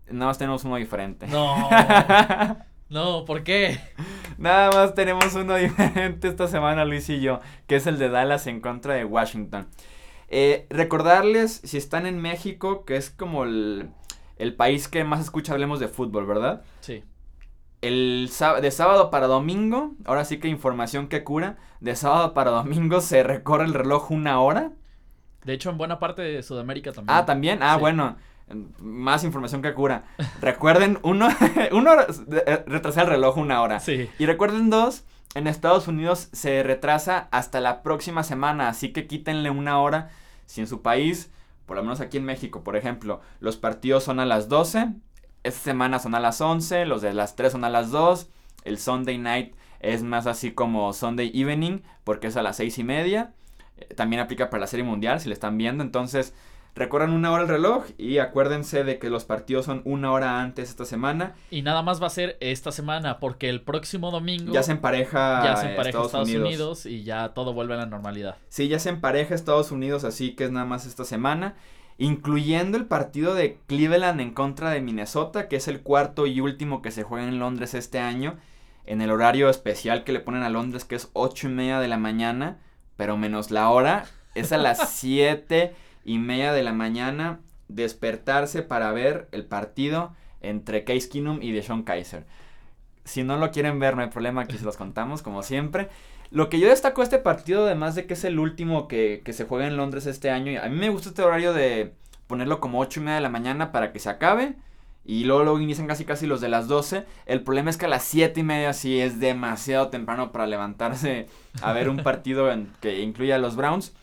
Nada 0.08 0.26
más 0.26 0.38
tenemos 0.38 0.62
uno 0.62 0.76
diferente. 0.76 1.26
No. 1.26 1.68
No, 2.88 3.24
¿por 3.24 3.44
qué? 3.44 3.80
Nada 4.38 4.70
más 4.70 4.94
tenemos 4.94 5.34
uno 5.34 5.54
diferente 5.56 6.28
esta 6.28 6.48
semana, 6.48 6.84
Luis 6.84 7.08
y 7.10 7.20
yo, 7.20 7.40
que 7.66 7.76
es 7.76 7.86
el 7.86 7.98
de 7.98 8.08
Dallas 8.08 8.46
en 8.46 8.60
contra 8.60 8.94
de 8.94 9.04
Washington. 9.04 9.68
Eh, 10.28 10.66
recordarles, 10.70 11.60
si 11.64 11.76
están 11.76 12.06
en 12.06 12.20
México, 12.20 12.84
que 12.84 12.96
es 12.96 13.10
como 13.10 13.44
el, 13.44 13.90
país 14.56 14.88
que 14.88 15.04
más 15.04 15.20
escucha 15.20 15.52
hablemos 15.52 15.80
de 15.80 15.88
fútbol, 15.88 16.26
¿verdad? 16.26 16.62
Sí. 16.80 17.04
El 17.80 18.30
de 18.60 18.70
sábado 18.70 19.10
para 19.10 19.26
domingo, 19.28 19.94
ahora 20.04 20.24
sí 20.24 20.38
que 20.38 20.48
información 20.48 21.08
que 21.08 21.24
cura, 21.24 21.58
de 21.80 21.94
sábado 21.94 22.34
para 22.34 22.50
domingo 22.50 23.00
se 23.00 23.22
recorre 23.22 23.64
el 23.64 23.74
reloj 23.74 24.10
una 24.10 24.40
hora. 24.40 24.72
De 25.44 25.52
hecho, 25.52 25.70
en 25.70 25.78
buena 25.78 25.98
parte 25.98 26.22
de 26.22 26.42
Sudamérica 26.42 26.92
también. 26.92 27.16
Ah, 27.16 27.24
también. 27.24 27.58
Ah, 27.62 27.76
bueno 27.76 28.16
más 28.80 29.24
información 29.24 29.62
que 29.62 29.74
cura. 29.74 30.04
Recuerden, 30.40 30.98
uno, 31.02 31.28
uno 31.72 31.92
eh, 32.00 32.64
retrasa 32.66 33.02
el 33.02 33.08
reloj 33.08 33.36
una 33.36 33.62
hora. 33.62 33.80
Sí. 33.80 34.08
Y 34.18 34.26
recuerden 34.26 34.70
dos, 34.70 35.04
en 35.34 35.46
Estados 35.46 35.88
Unidos 35.88 36.28
se 36.32 36.62
retrasa 36.62 37.28
hasta 37.30 37.60
la 37.60 37.82
próxima 37.82 38.22
semana, 38.22 38.68
así 38.68 38.92
que 38.92 39.06
quítenle 39.06 39.50
una 39.50 39.80
hora. 39.80 40.10
Si 40.46 40.60
en 40.60 40.66
su 40.66 40.80
país, 40.80 41.30
por 41.66 41.76
lo 41.76 41.82
menos 41.82 42.00
aquí 42.00 42.16
en 42.16 42.24
México, 42.24 42.64
por 42.64 42.76
ejemplo, 42.76 43.20
los 43.40 43.56
partidos 43.56 44.04
son 44.04 44.20
a 44.20 44.26
las 44.26 44.48
12, 44.48 44.94
esta 45.44 45.60
semana 45.60 45.98
son 45.98 46.14
a 46.14 46.20
las 46.20 46.40
11, 46.40 46.86
los 46.86 47.02
de 47.02 47.12
las 47.12 47.36
3 47.36 47.52
son 47.52 47.64
a 47.64 47.70
las 47.70 47.90
2, 47.90 48.30
el 48.64 48.78
Sunday 48.78 49.18
night 49.18 49.54
es 49.80 50.02
más 50.02 50.26
así 50.26 50.52
como 50.52 50.92
Sunday 50.92 51.30
evening, 51.34 51.80
porque 52.04 52.28
es 52.28 52.36
a 52.36 52.42
las 52.42 52.56
6 52.56 52.78
y 52.78 52.84
media. 52.84 53.34
Eh, 53.76 53.94
también 53.94 54.20
aplica 54.20 54.50
para 54.50 54.62
la 54.62 54.66
Serie 54.66 54.84
Mundial, 54.84 55.20
si 55.20 55.28
le 55.28 55.34
están 55.34 55.56
viendo, 55.58 55.84
entonces 55.84 56.34
Recorran 56.78 57.10
una 57.10 57.32
hora 57.32 57.42
el 57.42 57.48
reloj 57.48 57.86
y 57.98 58.18
acuérdense 58.18 58.84
de 58.84 59.00
que 59.00 59.10
los 59.10 59.24
partidos 59.24 59.64
son 59.66 59.82
una 59.84 60.12
hora 60.12 60.40
antes 60.40 60.70
esta 60.70 60.84
semana. 60.84 61.34
Y 61.50 61.62
nada 61.62 61.82
más 61.82 62.00
va 62.00 62.06
a 62.06 62.10
ser 62.10 62.36
esta 62.38 62.70
semana 62.70 63.18
porque 63.18 63.48
el 63.48 63.62
próximo 63.62 64.12
domingo 64.12 64.52
ya 64.52 64.62
se 64.62 64.70
empareja, 64.70 65.42
ya 65.42 65.56
se 65.56 65.70
empareja 65.70 66.00
Estados, 66.00 66.28
Unidos. 66.28 66.86
y 66.86 67.02
ya 67.02 67.30
todo 67.30 67.52
vuelve 67.52 67.74
a 67.74 67.78
la 67.78 67.86
normalidad. 67.86 68.36
Sí, 68.48 68.68
ya 68.68 68.78
se 68.78 68.90
empareja 68.90 69.34
Estados 69.34 69.72
Unidos, 69.72 70.04
así 70.04 70.36
que 70.36 70.44
es 70.44 70.52
nada 70.52 70.66
más 70.66 70.86
esta 70.86 71.02
semana. 71.02 71.56
Incluyendo 71.96 72.78
el 72.78 72.86
partido 72.86 73.34
de 73.34 73.58
Cleveland 73.66 74.20
en 74.20 74.32
contra 74.32 74.70
de 74.70 74.80
Minnesota, 74.80 75.48
que 75.48 75.56
es 75.56 75.66
el 75.66 75.80
cuarto 75.80 76.28
y 76.28 76.40
último 76.40 76.80
que 76.80 76.92
se 76.92 77.02
juega 77.02 77.26
en 77.26 77.40
Londres 77.40 77.74
este 77.74 77.98
año. 77.98 78.36
En 78.86 79.00
el 79.00 79.10
horario 79.10 79.50
especial 79.50 80.04
que 80.04 80.12
le 80.12 80.20
ponen 80.20 80.44
a 80.44 80.48
Londres, 80.48 80.84
que 80.84 80.94
es 80.94 81.10
ocho 81.12 81.48
y 81.48 81.50
media 81.50 81.80
de 81.80 81.88
la 81.88 81.98
mañana, 81.98 82.60
pero 82.96 83.16
menos 83.16 83.50
la 83.50 83.68
hora, 83.70 84.04
es 84.36 84.52
a 84.52 84.58
las 84.58 84.90
7 84.92 85.74
y 86.04 86.18
media 86.18 86.52
de 86.52 86.62
la 86.62 86.72
mañana 86.72 87.40
despertarse 87.68 88.62
para 88.62 88.92
ver 88.92 89.28
el 89.32 89.44
partido 89.44 90.14
entre 90.40 90.84
Case 90.84 91.08
Keenum 91.08 91.42
y 91.42 91.52
Deshaun 91.52 91.82
Kaiser. 91.82 92.24
Si 93.04 93.22
no 93.22 93.36
lo 93.36 93.50
quieren 93.50 93.78
ver, 93.78 93.96
no 93.96 94.02
hay 94.02 94.08
problema, 94.08 94.42
aquí 94.42 94.58
se 94.58 94.64
los 94.64 94.76
contamos, 94.76 95.22
como 95.22 95.42
siempre. 95.42 95.88
Lo 96.30 96.50
que 96.50 96.60
yo 96.60 96.68
destaco 96.68 97.00
de 97.00 97.04
este 97.04 97.18
partido, 97.18 97.64
además 97.64 97.94
de 97.94 98.06
que 98.06 98.14
es 98.14 98.24
el 98.24 98.38
último 98.38 98.86
que, 98.86 99.22
se 99.32 99.44
juega 99.44 99.66
en 99.66 99.76
Londres 99.76 100.06
este 100.06 100.30
año, 100.30 100.60
a 100.62 100.68
mí 100.68 100.76
me 100.76 100.90
gusta 100.90 101.08
este 101.08 101.22
horario 101.22 101.52
de 101.52 101.94
ponerlo 102.26 102.60
como 102.60 102.80
8 102.80 103.00
y 103.00 103.02
media 103.02 103.16
de 103.16 103.22
la 103.22 103.30
mañana 103.30 103.72
para 103.72 103.92
que 103.92 103.98
se 103.98 104.10
acabe. 104.10 104.56
Y 105.06 105.24
luego, 105.24 105.42
luego 105.42 105.58
inician 105.58 105.86
casi 105.86 106.04
casi 106.04 106.26
los 106.26 106.42
de 106.42 106.50
las 106.50 106.68
12. 106.68 107.06
El 107.24 107.42
problema 107.42 107.70
es 107.70 107.78
que 107.78 107.86
a 107.86 107.88
las 107.88 108.04
7 108.04 108.40
y 108.40 108.42
media 108.42 108.74
sí 108.74 109.00
es 109.00 109.18
demasiado 109.18 109.88
temprano 109.88 110.32
para 110.32 110.46
levantarse 110.46 111.28
a 111.62 111.72
ver 111.72 111.88
un 111.88 111.96
partido 112.02 112.50
que 112.80 113.00
incluya 113.00 113.36
a 113.36 113.38
los 113.38 113.56
Browns. 113.56 113.94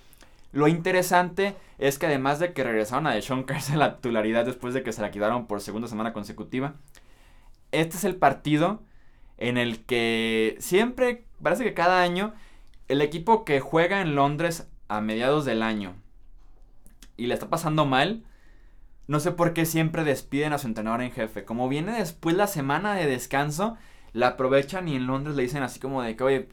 Lo 0.52 0.68
interesante 0.68 1.56
es 1.78 2.00
que 2.00 2.06
además 2.06 2.40
de 2.40 2.54
que 2.54 2.64
regresaron 2.64 3.08
a 3.08 3.14
Deshaun 3.14 3.44
Kaiser 3.46 3.78
la 3.78 3.96
titularidad 3.96 4.46
después 4.46 4.74
de 4.74 4.84
que 4.84 4.92
se 4.92 5.02
la 5.02 5.12
quitaron 5.12 5.48
por 5.48 5.62
segunda 5.62 5.88
semana 5.88 6.14
consecutiva, 6.14 6.76
este 7.72 7.98
es 7.98 8.04
el 8.04 8.16
partido 8.16 8.84
en 9.38 9.58
el 9.58 9.84
que 9.86 10.56
siempre, 10.60 11.26
parece 11.42 11.64
que 11.64 11.74
cada 11.74 12.02
año, 12.02 12.34
el 12.88 13.02
equipo 13.02 13.44
que 13.44 13.60
juega 13.60 14.02
en 14.02 14.16
Londres 14.16 14.70
a 14.88 15.02
mediados 15.02 15.46
del 15.46 15.62
año 15.62 15.96
y 17.18 17.28
le 17.28 17.34
está 17.34 17.50
pasando 17.50 17.86
mal, 17.86 18.24
no 19.08 19.20
sé 19.20 19.32
por 19.32 19.54
qué 19.54 19.66
siempre 19.66 20.04
despiden 20.04 20.54
a 20.54 20.58
su 20.58 20.68
entrenador 20.68 21.02
en 21.02 21.12
jefe. 21.12 21.44
Como 21.44 21.70
viene 21.70 21.98
después 21.98 22.36
la 22.36 22.48
semana 22.48 22.96
de 22.96 23.06
descanso, 23.06 23.78
la 24.14 24.30
aprovechan 24.30 24.88
y 24.88 24.96
en 24.96 25.08
Londres 25.08 25.36
le 25.36 25.44
dicen 25.44 25.64
así 25.64 25.80
como 25.80 26.02
de 26.02 26.16
que, 26.16 26.24
oye, 26.24 26.50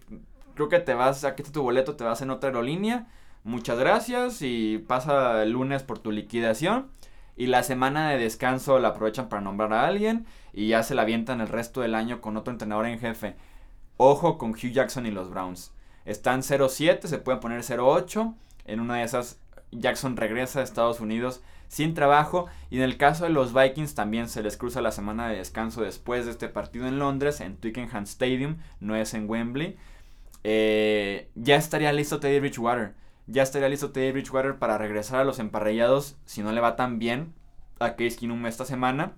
creo 0.54 0.68
que 0.68 0.80
te 0.80 0.94
vas, 0.94 1.24
aquí 1.24 1.42
está 1.42 1.52
tu 1.52 1.62
boleto, 1.62 1.96
te 1.96 2.04
vas 2.04 2.20
en 2.20 2.30
otra 2.30 2.48
aerolínea 2.48 3.06
muchas 3.44 3.78
gracias 3.78 4.42
y 4.42 4.78
pasa 4.78 5.42
el 5.42 5.50
lunes 5.50 5.82
por 5.82 5.98
tu 5.98 6.10
liquidación. 6.10 6.88
Y 7.36 7.46
la 7.46 7.62
semana 7.62 8.10
de 8.10 8.18
descanso 8.18 8.78
la 8.78 8.88
aprovechan 8.88 9.28
para 9.28 9.42
nombrar 9.42 9.72
a 9.72 9.86
alguien 9.86 10.26
y 10.52 10.68
ya 10.68 10.82
se 10.82 10.94
la 10.94 11.02
avientan 11.02 11.40
el 11.40 11.48
resto 11.48 11.80
del 11.80 11.94
año 11.94 12.20
con 12.20 12.36
otro 12.36 12.52
entrenador 12.52 12.86
en 12.86 12.98
jefe. 12.98 13.36
Ojo 13.96 14.36
con 14.38 14.50
Hugh 14.50 14.72
Jackson 14.72 15.06
y 15.06 15.10
los 15.10 15.30
Browns. 15.30 15.72
Están 16.04 16.42
0-7, 16.42 17.06
se 17.06 17.18
pueden 17.18 17.40
poner 17.40 17.62
0-8. 17.62 18.34
En 18.66 18.80
una 18.80 18.96
de 18.96 19.04
esas, 19.04 19.38
Jackson 19.70 20.16
regresa 20.16 20.60
a 20.60 20.62
Estados 20.62 21.00
Unidos 21.00 21.42
sin 21.68 21.94
trabajo. 21.94 22.46
Y 22.70 22.76
en 22.76 22.82
el 22.82 22.98
caso 22.98 23.24
de 23.24 23.30
los 23.30 23.54
Vikings 23.54 23.94
también 23.94 24.28
se 24.28 24.42
les 24.42 24.56
cruza 24.56 24.82
la 24.82 24.92
semana 24.92 25.28
de 25.28 25.38
descanso 25.38 25.82
después 25.82 26.26
de 26.26 26.32
este 26.32 26.48
partido 26.48 26.86
en 26.86 26.98
Londres, 26.98 27.40
en 27.40 27.56
Twickenham 27.56 28.04
Stadium, 28.04 28.58
no 28.80 28.94
es 28.94 29.14
en 29.14 29.28
Wembley. 29.28 29.76
Eh, 30.44 31.30
ya 31.34 31.56
estaría 31.56 31.92
listo 31.92 32.20
Teddy 32.20 32.40
Bridgewater 32.40 32.94
ya 33.32 33.42
estaría 33.42 33.68
listo 33.68 33.90
Teddy 33.90 34.12
Bridgewater 34.12 34.58
para 34.58 34.78
regresar 34.78 35.20
a 35.20 35.24
los 35.24 35.38
emparrellados 35.38 36.16
si 36.26 36.42
no 36.42 36.52
le 36.52 36.60
va 36.60 36.76
tan 36.76 36.98
bien 36.98 37.32
a 37.80 37.96
Case 37.96 38.16
Keenum 38.16 38.46
esta 38.46 38.64
semana. 38.64 39.14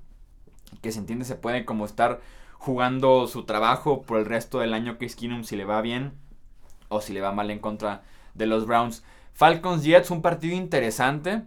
Que 0.83 0.93
se 0.93 1.01
entiende 1.01 1.25
se 1.25 1.35
puede 1.35 1.65
como 1.65 1.85
estar 1.85 2.21
jugando 2.55 3.27
su 3.27 3.45
trabajo 3.45 4.03
por 4.03 4.19
el 4.19 4.25
resto 4.25 4.61
del 4.61 4.73
año 4.73 4.99
Case 4.99 5.17
Keenum 5.17 5.45
si 5.45 5.57
le 5.57 5.65
va 5.65 5.83
bien 5.83 6.15
o 6.89 7.01
si 7.01 7.13
le 7.13 7.21
va 7.21 7.33
mal 7.33 7.51
en 7.51 7.59
contra 7.59 8.03
de 8.35 8.47
los 8.47 8.67
Browns. 8.67 9.05
Falcons 9.33 9.83
Jets, 9.83 10.11
un 10.11 10.23
partido 10.23 10.55
interesante. 10.55 11.43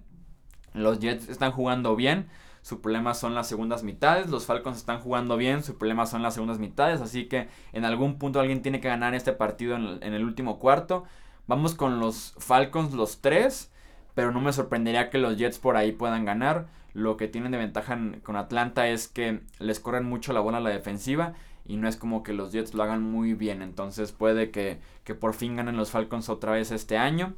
Los 0.73 0.99
Jets 0.99 1.29
están 1.29 1.53
jugando 1.53 1.95
bien. 1.95 2.27
Su 2.61 2.81
problema 2.81 3.13
son 3.13 3.33
las 3.33 3.47
segundas 3.47 3.83
mitades. 3.83 4.29
Los 4.29 4.45
Falcons 4.45 4.77
están 4.77 4.99
jugando 4.99 5.37
bien. 5.37 5.63
Su 5.63 5.77
problema 5.77 6.05
son 6.05 6.21
las 6.21 6.33
segundas 6.33 6.59
mitades. 6.59 6.99
Así 6.99 7.29
que 7.29 7.47
en 7.71 7.85
algún 7.85 8.17
punto 8.19 8.41
alguien 8.41 8.61
tiene 8.61 8.81
que 8.81 8.89
ganar 8.89 9.15
este 9.15 9.31
partido 9.31 9.77
en 9.77 10.13
el 10.13 10.25
último 10.25 10.59
cuarto. 10.59 11.05
Vamos 11.47 11.75
con 11.75 11.99
los 11.99 12.33
Falcons, 12.37 12.93
los 12.93 13.21
tres. 13.21 13.71
pero 14.15 14.31
no 14.31 14.41
me 14.41 14.51
sorprendería 14.51 15.09
que 15.11 15.19
los 15.19 15.37
Jets 15.37 15.59
por 15.59 15.77
ahí 15.77 15.91
puedan 15.91 16.25
ganar. 16.25 16.67
Lo 16.93 17.17
que 17.17 17.27
tienen 17.27 17.51
de 17.51 17.59
ventaja 17.59 17.97
con 18.23 18.35
Atlanta 18.35 18.87
es 18.87 19.07
que 19.07 19.41
les 19.59 19.79
corren 19.79 20.05
mucho 20.05 20.33
la 20.33 20.39
bola 20.39 20.57
a 20.57 20.61
la 20.61 20.71
defensiva 20.71 21.33
y 21.65 21.77
no 21.77 21.87
es 21.87 21.97
como 21.97 22.23
que 22.23 22.33
los 22.33 22.51
Jets 22.51 22.73
lo 22.73 22.81
hagan 22.83 23.03
muy 23.03 23.33
bien. 23.35 23.61
Entonces 23.61 24.11
puede 24.11 24.49
que, 24.49 24.79
que 25.03 25.13
por 25.13 25.33
fin 25.35 25.55
ganen 25.55 25.77
los 25.77 25.91
Falcons 25.91 26.29
otra 26.29 26.53
vez 26.53 26.71
este 26.71 26.97
año. 26.97 27.35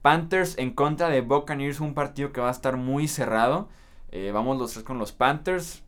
Panthers 0.00 0.56
en 0.58 0.70
contra 0.72 1.10
de 1.10 1.20
Buccaneers, 1.20 1.80
un 1.80 1.92
partido 1.94 2.32
que 2.32 2.40
va 2.40 2.48
a 2.48 2.52
estar 2.52 2.76
muy 2.78 3.06
cerrado. 3.08 3.68
Eh, 4.10 4.30
vamos 4.32 4.58
los 4.58 4.72
tres 4.72 4.84
con 4.84 4.98
los 4.98 5.12
Panthers. 5.12 5.82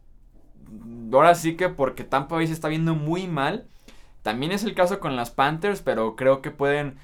Ahora 1.12 1.35
sí 1.35 1.57
que 1.57 1.69
porque 1.71 2.04
Tampa 2.04 2.35
Bay 2.37 2.47
se 2.47 2.52
está 2.52 2.69
viendo 2.69 2.95
muy 2.95 3.26
mal. 3.26 3.66
También 4.23 4.52
es 4.52 4.64
el 4.64 4.75
caso 4.75 5.00
con 5.00 5.16
las 5.16 5.30
Panthers, 5.30 5.80
pero 5.80 6.14
creo 6.16 6.42
que 6.42 6.50
pueden 6.50 6.99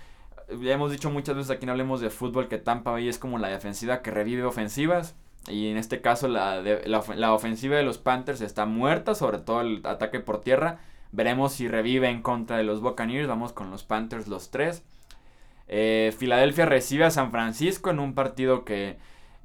ya 0.49 0.75
hemos 0.75 0.93
dicho 0.93 1.11
muchas 1.11 1.37
veces 1.37 1.51
aquí 1.51 1.67
no 1.67 1.73
hablemos 1.73 2.01
de 2.01 2.11
fútbol 2.11 2.49
que 2.49 2.59
Tampa 2.59 2.93
Bay 2.93 3.09
es 3.09 3.19
como 3.19 3.39
la 3.39 3.49
defensiva 3.49 4.03
que 4.03 4.11
revive 4.11 4.45
ofensivas. 4.45 5.17
Y 5.49 5.69
en 5.69 5.77
este 5.77 6.01
caso 6.01 6.29
la, 6.29 6.61
la, 6.61 7.33
ofensiva 7.33 7.77
de 7.77 7.85
los 7.85 7.99
Panthers 7.99 8.41
está 8.41 8.67
muerta, 8.67 9.15
sobre 9.15 9.39
todo 9.39 9.61
el 9.61 9.81
ataque 9.85 10.21
por 10.21 10.41
tierra. 10.41 10.81
Veremos 11.13 11.53
si 11.53 11.69
revive 11.69 12.09
en 12.09 12.23
contra 12.23 12.57
de 12.57 12.65
los 12.65 12.81
Buccaneers. 12.81 13.29
Vamos 13.29 13.53
con 13.53 13.71
los 13.71 13.85
Panthers 13.85 14.27
los 14.27 14.51
tres. 14.51 14.83
Eh, 15.69 16.15
Filadelfia 16.17 16.67
recibe 16.67 17.05
a 17.05 17.11
San 17.11 17.31
Francisco 17.31 17.91
en 17.91 18.01
un 18.01 18.15
partido 18.15 18.65
que 18.65 18.99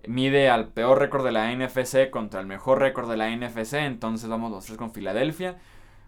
mide 0.07 0.49
al 0.49 0.69
peor 0.69 0.99
récord 0.99 1.23
de 1.23 1.31
la 1.31 1.51
NFC 1.53 2.09
contra 2.09 2.39
el 2.39 2.47
mejor 2.47 2.79
récord 2.79 3.09
de 3.09 3.17
la 3.17 3.29
NFC. 3.29 3.75
Entonces 3.75 4.29
vamos 4.29 4.51
los 4.51 4.65
tres 4.65 4.77
con 4.77 4.91
Filadelfia. 4.91 5.57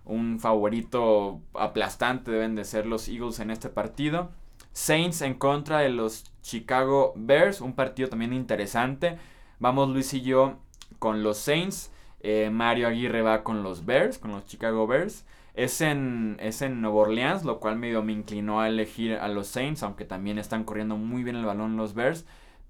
Un 0.05 0.39
favorito 0.39 1.41
aplastante 1.53 2.31
deben 2.31 2.55
de 2.55 2.65
ser 2.65 2.85
los 2.85 3.07
Eagles 3.07 3.39
en 3.39 3.51
este 3.51 3.69
partido. 3.69 4.31
Saints 4.73 5.21
en 5.21 5.35
contra 5.35 5.79
de 5.79 5.89
los 5.89 6.25
Chicago 6.41 7.13
Bears, 7.15 7.61
un 7.61 7.73
partido 7.73 8.09
también 8.09 8.33
interesante. 8.33 9.17
Vamos 9.59 9.89
Luis 9.89 10.13
y 10.13 10.21
yo 10.21 10.57
con 10.99 11.23
los 11.23 11.37
Saints. 11.37 11.91
Eh, 12.19 12.49
Mario 12.51 12.87
Aguirre 12.87 13.21
va 13.21 13.43
con 13.43 13.63
los 13.63 13.85
Bears, 13.85 14.17
con 14.17 14.31
los 14.31 14.45
Chicago 14.45 14.87
Bears. 14.87 15.25
Es 15.53 15.81
en, 15.81 16.37
es 16.39 16.61
en 16.63 16.81
Nueva 16.81 16.97
Orleans, 16.97 17.43
lo 17.45 17.59
cual 17.59 17.77
medio 17.77 18.01
me 18.01 18.13
inclinó 18.13 18.61
a 18.61 18.67
elegir 18.67 19.13
a 19.13 19.27
los 19.27 19.47
Saints, 19.47 19.83
aunque 19.83 20.05
también 20.05 20.39
están 20.39 20.63
corriendo 20.63 20.97
muy 20.97 21.23
bien 21.23 21.35
el 21.35 21.45
balón 21.45 21.77
los 21.77 21.93
Bears. 21.93 22.25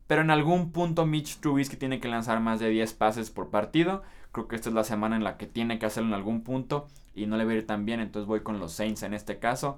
Pero 0.08 0.22
en 0.22 0.32
algún 0.32 0.72
punto 0.72 1.06
Mitch 1.06 1.40
Trubisky 1.40 1.78
tiene 1.78 2.00
que 2.00 2.10
lanzar 2.10 2.42
más 2.42 2.60
de 2.60 2.70
10 2.70 2.94
pases 2.94 3.32
por 3.32 3.50
partido. 3.50 4.04
Creo 4.34 4.48
que 4.48 4.58
esta 4.58 4.70
es 4.70 4.76
la 4.76 4.84
semana 4.84 5.16
en 5.16 5.24
la 5.24 5.38
que 5.38 5.48
tiene 5.48 5.80
que 5.80 5.86
hacerlo 5.86 6.10
en 6.10 6.16
algún 6.16 6.44
punto 6.44 6.88
y 7.16 7.26
no 7.28 7.38
le 7.38 7.46
va 7.46 7.52
a 7.52 7.56
ir 7.56 7.66
tan 7.68 7.86
bien, 7.86 8.00
entonces 8.00 8.28
voy 8.28 8.42
con 8.42 8.60
los 8.60 8.74
Saints 8.74 9.04
en 9.04 9.14
este 9.14 9.40
caso. 9.40 9.78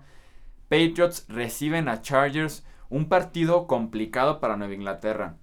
Patriots 0.70 1.26
reciben 1.30 1.88
a 1.88 2.02
Chargers, 2.02 2.66
un 2.90 3.08
partido 3.08 3.68
complicado 3.68 4.40
para 4.40 4.58
Nueva 4.58 4.74
Inglaterra. 4.74 5.36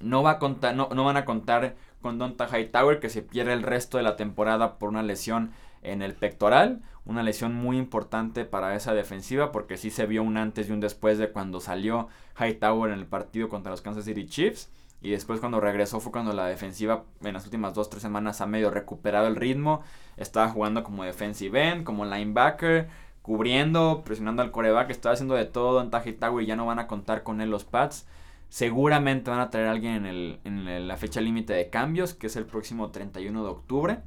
No, 0.00 0.22
va 0.22 0.32
a 0.32 0.38
contar, 0.38 0.74
no, 0.74 0.88
van 0.88 1.16
a 1.16 1.24
contar 1.24 1.76
con 2.02 2.18
Donta 2.18 2.48
Hightower 2.48 3.00
que 3.00 3.08
se 3.08 3.22
pierde 3.22 3.52
el 3.52 3.62
resto 3.62 3.96
de 3.96 4.02
la 4.02 4.16
temporada 4.16 4.78
por 4.78 4.88
una 4.88 5.02
lesión 5.02 5.52
en 5.82 6.02
el 6.02 6.14
pectoral, 6.14 6.82
una 7.04 7.22
lesión 7.22 7.54
muy 7.54 7.76
importante 7.76 8.44
para 8.44 8.74
esa 8.74 8.94
defensiva 8.94 9.52
porque 9.52 9.76
sí 9.76 9.90
se 9.90 10.06
vio 10.06 10.22
un 10.22 10.36
antes 10.36 10.68
y 10.68 10.72
un 10.72 10.80
después 10.80 11.18
de 11.18 11.30
cuando 11.30 11.60
salió 11.60 12.08
Hightower 12.38 12.90
en 12.90 12.98
el 12.98 13.06
partido 13.06 13.48
contra 13.48 13.70
los 13.70 13.82
Kansas 13.82 14.04
City 14.04 14.26
Chiefs 14.26 14.70
y 15.04 15.10
después 15.10 15.38
cuando 15.38 15.60
regresó 15.60 16.00
fue 16.00 16.12
cuando 16.12 16.32
la 16.32 16.46
defensiva 16.46 17.04
en 17.22 17.34
las 17.34 17.44
últimas 17.44 17.74
2-3 17.74 17.98
semanas 17.98 18.40
ha 18.40 18.46
medio 18.46 18.70
recuperado 18.70 19.26
el 19.26 19.36
ritmo, 19.36 19.82
estaba 20.16 20.48
jugando 20.48 20.82
como 20.82 21.04
defensive 21.04 21.68
end, 21.68 21.84
como 21.84 22.06
linebacker, 22.06 22.88
cubriendo, 23.24 24.02
presionando 24.04 24.42
al 24.42 24.50
coreback, 24.50 24.90
estaba 24.90 25.14
haciendo 25.14 25.34
de 25.34 25.46
todo 25.46 25.80
en 25.80 25.90
Tower 25.90 26.44
y 26.44 26.46
ya 26.46 26.56
no 26.56 26.66
van 26.66 26.78
a 26.78 26.86
contar 26.86 27.22
con 27.22 27.40
él 27.40 27.48
los 27.48 27.64
Pats. 27.64 28.06
Seguramente 28.50 29.30
van 29.30 29.40
a 29.40 29.48
traer 29.48 29.68
a 29.68 29.70
alguien 29.70 30.04
en, 30.04 30.86
la 30.86 30.96
fecha 30.98 31.22
límite 31.22 31.54
de 31.54 31.70
cambios, 31.70 32.12
que 32.12 32.26
es 32.26 32.36
el 32.36 32.44
próximo 32.44 32.90
31 32.90 33.42
de 33.42 33.48
octubre. 33.48 33.98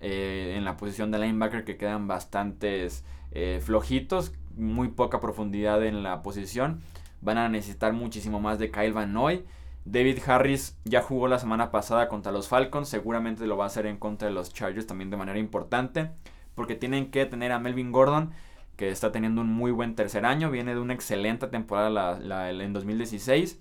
Eh, 0.00 0.54
en 0.56 0.64
la 0.64 0.76
posición 0.76 1.12
de 1.12 1.20
linebacker 1.20 1.62
que 1.64 1.76
quedan 1.76 2.08
bastantes 2.08 3.04
eh, 3.30 3.60
flojitos, 3.62 4.32
muy 4.56 4.88
poca 4.88 5.20
profundidad 5.20 5.84
en 5.84 6.02
la 6.02 6.20
posición. 6.24 6.80
Van 7.20 7.38
a 7.38 7.48
necesitar 7.48 7.92
muchísimo 7.92 8.40
más 8.40 8.58
de 8.58 8.72
Kyle 8.72 8.92
Van 8.92 9.12
Noy. 9.12 9.44
David 9.84 10.18
Harris 10.26 10.76
ya 10.84 11.02
jugó 11.02 11.28
la 11.28 11.38
semana 11.38 11.70
pasada 11.70 12.08
contra 12.08 12.32
los 12.32 12.48
Falcons, 12.48 12.88
seguramente 12.88 13.46
lo 13.46 13.56
va 13.56 13.64
a 13.64 13.66
hacer 13.68 13.86
en 13.86 13.96
contra 13.96 14.26
de 14.26 14.34
los 14.34 14.52
Chargers 14.52 14.88
también 14.88 15.10
de 15.10 15.16
manera 15.16 15.38
importante 15.38 16.10
porque 16.54 16.74
tienen 16.74 17.10
que 17.10 17.26
tener 17.26 17.52
a 17.52 17.58
Melvin 17.58 17.92
Gordon, 17.92 18.32
que 18.76 18.90
está 18.90 19.12
teniendo 19.12 19.42
un 19.42 19.52
muy 19.52 19.72
buen 19.72 19.94
tercer 19.94 20.24
año, 20.24 20.50
viene 20.50 20.74
de 20.74 20.80
una 20.80 20.94
excelente 20.94 21.46
temporada 21.48 22.18
en 22.50 22.72
2016, 22.72 23.58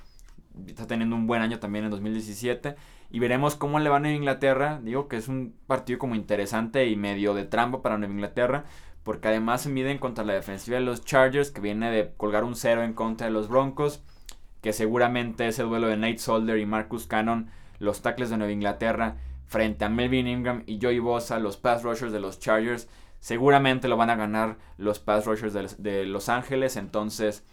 está 0.67 0.87
teniendo 0.87 1.15
un 1.15 1.27
buen 1.27 1.41
año 1.41 1.59
también 1.59 1.85
en 1.85 1.91
2017, 1.91 2.75
y 3.11 3.19
veremos 3.19 3.55
cómo 3.55 3.79
le 3.79 3.89
va 3.89 3.97
a 3.97 3.99
Nueva 3.99 4.15
Inglaterra, 4.15 4.79
digo 4.83 5.07
que 5.07 5.17
es 5.17 5.27
un 5.27 5.55
partido 5.67 5.99
como 5.99 6.15
interesante 6.15 6.87
y 6.87 6.95
medio 6.95 7.33
de 7.33 7.45
trampa 7.45 7.81
para 7.81 7.97
Nueva 7.97 8.13
Inglaterra, 8.13 8.65
porque 9.03 9.29
además 9.29 9.61
se 9.61 9.69
miden 9.69 9.97
contra 9.97 10.23
la 10.23 10.33
defensiva 10.33 10.77
de 10.77 10.85
los 10.85 11.03
Chargers, 11.03 11.51
que 11.51 11.61
viene 11.61 11.89
de 11.89 12.13
colgar 12.15 12.43
un 12.43 12.55
cero 12.55 12.83
en 12.83 12.93
contra 12.93 13.27
de 13.27 13.33
los 13.33 13.49
Broncos, 13.49 14.03
que 14.61 14.73
seguramente 14.73 15.47
ese 15.47 15.63
duelo 15.63 15.87
de 15.87 15.97
Nate 15.97 16.19
Solder 16.19 16.59
y 16.59 16.65
Marcus 16.65 17.07
Cannon, 17.07 17.49
los 17.79 18.01
tackles 18.01 18.29
de 18.29 18.37
Nueva 18.37 18.53
Inglaterra, 18.53 19.15
frente 19.49 19.83
a 19.83 19.89
Melvin 19.89 20.27
Ingram 20.27 20.63
y 20.67 20.79
Joey 20.81 20.99
Bosa, 20.99 21.39
los 21.39 21.57
pass 21.57 21.83
rushers 21.83 22.13
de 22.13 22.19
los 22.19 22.39
Chargers. 22.39 22.87
Seguramente 23.19 23.87
lo 23.87 23.97
van 23.97 24.11
a 24.11 24.15
ganar 24.15 24.57
los 24.77 24.99
pass 24.99 25.25
rushers 25.25 25.77
de, 25.77 26.05
Los 26.05 26.29
Ángeles. 26.29 26.77
Entonces, 26.77 27.43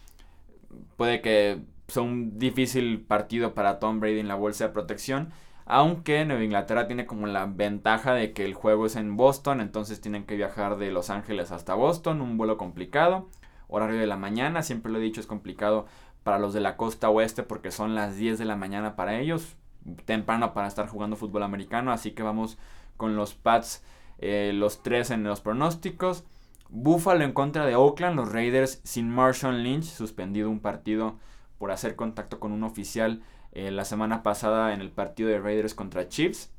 puede 0.96 1.22
que 1.22 1.62
sea 1.88 2.02
un 2.02 2.38
difícil 2.38 3.00
partido 3.00 3.54
para 3.54 3.78
Tom 3.78 3.98
Brady 3.98 4.20
en 4.20 4.28
la 4.28 4.34
bolsa 4.34 4.66
de 4.66 4.74
protección. 4.74 5.32
Aunque 5.64 6.24
Nueva 6.24 6.44
Inglaterra 6.44 6.86
tiene 6.86 7.06
como 7.06 7.26
la 7.26 7.46
ventaja 7.46 8.12
de 8.12 8.32
que 8.32 8.44
el 8.44 8.54
juego 8.54 8.86
es 8.86 8.94
en 8.94 9.16
Boston. 9.16 9.62
Entonces 9.62 10.00
tienen 10.00 10.26
que 10.26 10.36
viajar 10.36 10.76
de 10.76 10.92
Los 10.92 11.08
Ángeles 11.08 11.50
hasta 11.50 11.74
Boston. 11.74 12.20
Un 12.20 12.36
vuelo 12.36 12.58
complicado. 12.58 13.28
Horario 13.68 13.98
de 13.98 14.06
la 14.06 14.18
mañana. 14.18 14.62
Siempre 14.62 14.92
lo 14.92 14.98
he 14.98 15.02
dicho, 15.02 15.20
es 15.20 15.26
complicado 15.26 15.86
para 16.22 16.38
los 16.38 16.52
de 16.52 16.60
la 16.60 16.76
costa 16.76 17.08
oeste 17.08 17.42
porque 17.42 17.70
son 17.70 17.94
las 17.94 18.16
10 18.16 18.38
de 18.38 18.44
la 18.44 18.56
mañana 18.56 18.96
para 18.96 19.18
ellos 19.18 19.56
temprano 20.04 20.54
para 20.54 20.68
estar 20.68 20.88
jugando 20.88 21.16
fútbol 21.16 21.42
americano. 21.42 21.92
Así 21.92 22.12
que 22.12 22.22
vamos 22.22 22.58
con 22.96 23.16
los 23.16 23.34
Pats, 23.34 23.82
eh, 24.18 24.52
los 24.54 24.82
tres 24.82 25.10
en 25.10 25.24
los 25.24 25.40
pronósticos. 25.40 26.24
Buffalo 26.68 27.24
en 27.24 27.32
contra 27.32 27.64
de 27.64 27.76
Oakland, 27.76 28.16
los 28.16 28.32
Raiders 28.32 28.80
sin 28.82 29.08
Marshall 29.08 29.62
Lynch, 29.62 29.84
suspendido 29.84 30.50
un 30.50 30.60
partido 30.60 31.16
por 31.58 31.70
hacer 31.70 31.96
contacto 31.96 32.40
con 32.40 32.52
un 32.52 32.64
oficial 32.64 33.22
eh, 33.52 33.70
la 33.70 33.84
semana 33.84 34.22
pasada 34.22 34.74
en 34.74 34.80
el 34.80 34.90
partido 34.90 35.28
de 35.28 35.38
Raiders 35.38 35.74
contra 35.74 36.08
Chiefs. 36.08 36.50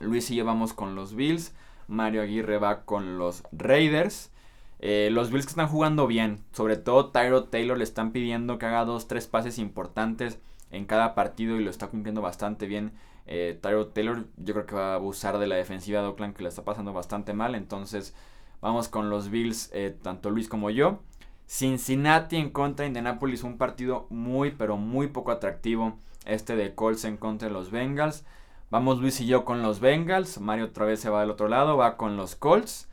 Luis 0.00 0.30
y 0.30 0.36
yo 0.36 0.44
vamos 0.44 0.72
con 0.72 0.94
los 0.94 1.14
Bills. 1.14 1.54
Mario 1.86 2.22
Aguirre 2.22 2.58
va 2.58 2.84
con 2.84 3.18
los 3.18 3.42
Raiders. 3.52 4.32
Eh, 4.80 5.10
los 5.12 5.30
Bills 5.30 5.44
que 5.44 5.50
están 5.50 5.68
jugando 5.68 6.06
bien, 6.06 6.40
sobre 6.52 6.76
todo 6.76 7.10
Tyro 7.10 7.44
Taylor 7.44 7.76
le 7.76 7.84
están 7.84 8.12
pidiendo 8.12 8.58
que 8.58 8.66
haga 8.66 8.84
dos, 8.84 9.08
tres 9.08 9.26
pases 9.26 9.58
importantes 9.58 10.38
en 10.70 10.84
cada 10.86 11.14
partido 11.14 11.58
y 11.60 11.64
lo 11.64 11.70
está 11.70 11.88
cumpliendo 11.88 12.22
bastante 12.22 12.66
bien. 12.66 12.92
Eh, 13.26 13.58
Taylor 13.60 14.26
yo 14.36 14.54
creo 14.54 14.66
que 14.66 14.74
va 14.74 14.92
a 14.92 14.94
abusar 14.94 15.38
de 15.38 15.46
la 15.46 15.56
defensiva 15.56 16.00
de 16.00 16.08
Oakland 16.08 16.34
que 16.34 16.42
le 16.42 16.48
está 16.48 16.64
pasando 16.64 16.92
bastante 16.92 17.32
mal. 17.32 17.54
Entonces 17.54 18.14
vamos 18.60 18.88
con 18.88 19.10
los 19.10 19.30
Bills, 19.30 19.70
eh, 19.72 19.96
tanto 20.02 20.30
Luis 20.30 20.48
como 20.48 20.70
yo. 20.70 21.00
Cincinnati 21.46 22.36
en 22.36 22.50
contra 22.50 22.84
de 22.84 22.88
Indianapolis, 22.88 23.42
un 23.42 23.58
partido 23.58 24.06
muy 24.10 24.52
pero 24.52 24.76
muy 24.76 25.08
poco 25.08 25.32
atractivo. 25.32 25.98
Este 26.24 26.54
de 26.56 26.74
Colts 26.74 27.04
en 27.04 27.16
contra 27.16 27.48
de 27.48 27.54
los 27.54 27.70
Bengals. 27.70 28.24
Vamos 28.70 29.00
Luis 29.00 29.20
y 29.20 29.26
yo 29.26 29.44
con 29.44 29.62
los 29.62 29.80
Bengals. 29.80 30.40
Mario 30.40 30.66
otra 30.66 30.84
vez 30.84 31.00
se 31.00 31.10
va 31.10 31.20
del 31.20 31.30
otro 31.30 31.48
lado, 31.48 31.76
va 31.76 31.96
con 31.96 32.16
los 32.16 32.36
Colts. 32.36 32.88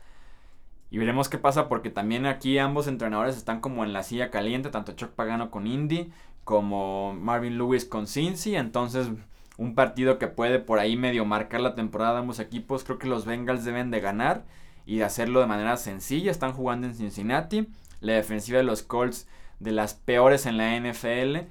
Y 0.90 0.98
veremos 0.98 1.28
qué 1.28 1.36
pasa 1.36 1.68
porque 1.68 1.90
también 1.90 2.24
aquí 2.24 2.58
ambos 2.58 2.86
entrenadores 2.86 3.36
están 3.36 3.60
como 3.60 3.84
en 3.84 3.92
la 3.92 4.02
silla 4.02 4.30
caliente, 4.30 4.70
tanto 4.70 4.92
Chuck 4.92 5.10
Pagano 5.10 5.50
con 5.50 5.66
Indy 5.66 6.10
como 6.48 7.12
Marvin 7.12 7.58
Lewis 7.58 7.84
con 7.84 8.06
Cincy. 8.06 8.56
Entonces, 8.56 9.10
un 9.58 9.74
partido 9.74 10.18
que 10.18 10.28
puede 10.28 10.58
por 10.58 10.78
ahí 10.78 10.96
medio 10.96 11.26
marcar 11.26 11.60
la 11.60 11.74
temporada 11.74 12.14
de 12.14 12.20
ambos 12.20 12.38
equipos. 12.38 12.84
Creo 12.84 12.98
que 12.98 13.06
los 13.06 13.26
Bengals 13.26 13.66
deben 13.66 13.90
de 13.90 14.00
ganar 14.00 14.46
y 14.86 14.96
de 14.96 15.04
hacerlo 15.04 15.40
de 15.40 15.46
manera 15.46 15.76
sencilla. 15.76 16.30
Están 16.30 16.54
jugando 16.54 16.86
en 16.86 16.94
Cincinnati. 16.94 17.68
La 18.00 18.14
defensiva 18.14 18.56
de 18.56 18.64
los 18.64 18.82
Colts 18.82 19.28
de 19.60 19.72
las 19.72 19.92
peores 19.92 20.46
en 20.46 20.56
la 20.56 20.74
NFL. 20.74 21.50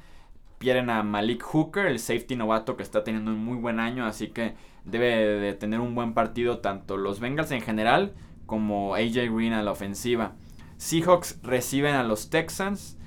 Pierden 0.58 0.90
a 0.90 1.04
Malik 1.04 1.44
Hooker, 1.44 1.86
el 1.86 2.00
safety 2.00 2.36
novato 2.36 2.76
que 2.76 2.82
está 2.82 3.04
teniendo 3.04 3.30
un 3.30 3.46
muy 3.46 3.58
buen 3.58 3.80
año. 3.80 4.08
Así 4.08 4.30
que 4.30 4.56
debe 4.84 5.06
de 5.16 5.54
tener 5.54 5.80
un 5.80 5.94
buen 5.94 6.16
partido 6.16 6.58
tanto 6.58 6.98
los 6.98 7.20
Bengals 7.20 7.52
en 7.52 7.62
general 7.62 8.16
como 8.48 8.96
AJ 8.96 9.32
Green 9.32 9.54
a 9.54 9.62
la 9.62 9.74
ofensiva. 9.74 10.34
Seahawks 10.78 11.40
reciben 11.44 11.94
a 11.94 12.02
los 12.02 12.32
Texans. 12.32 12.98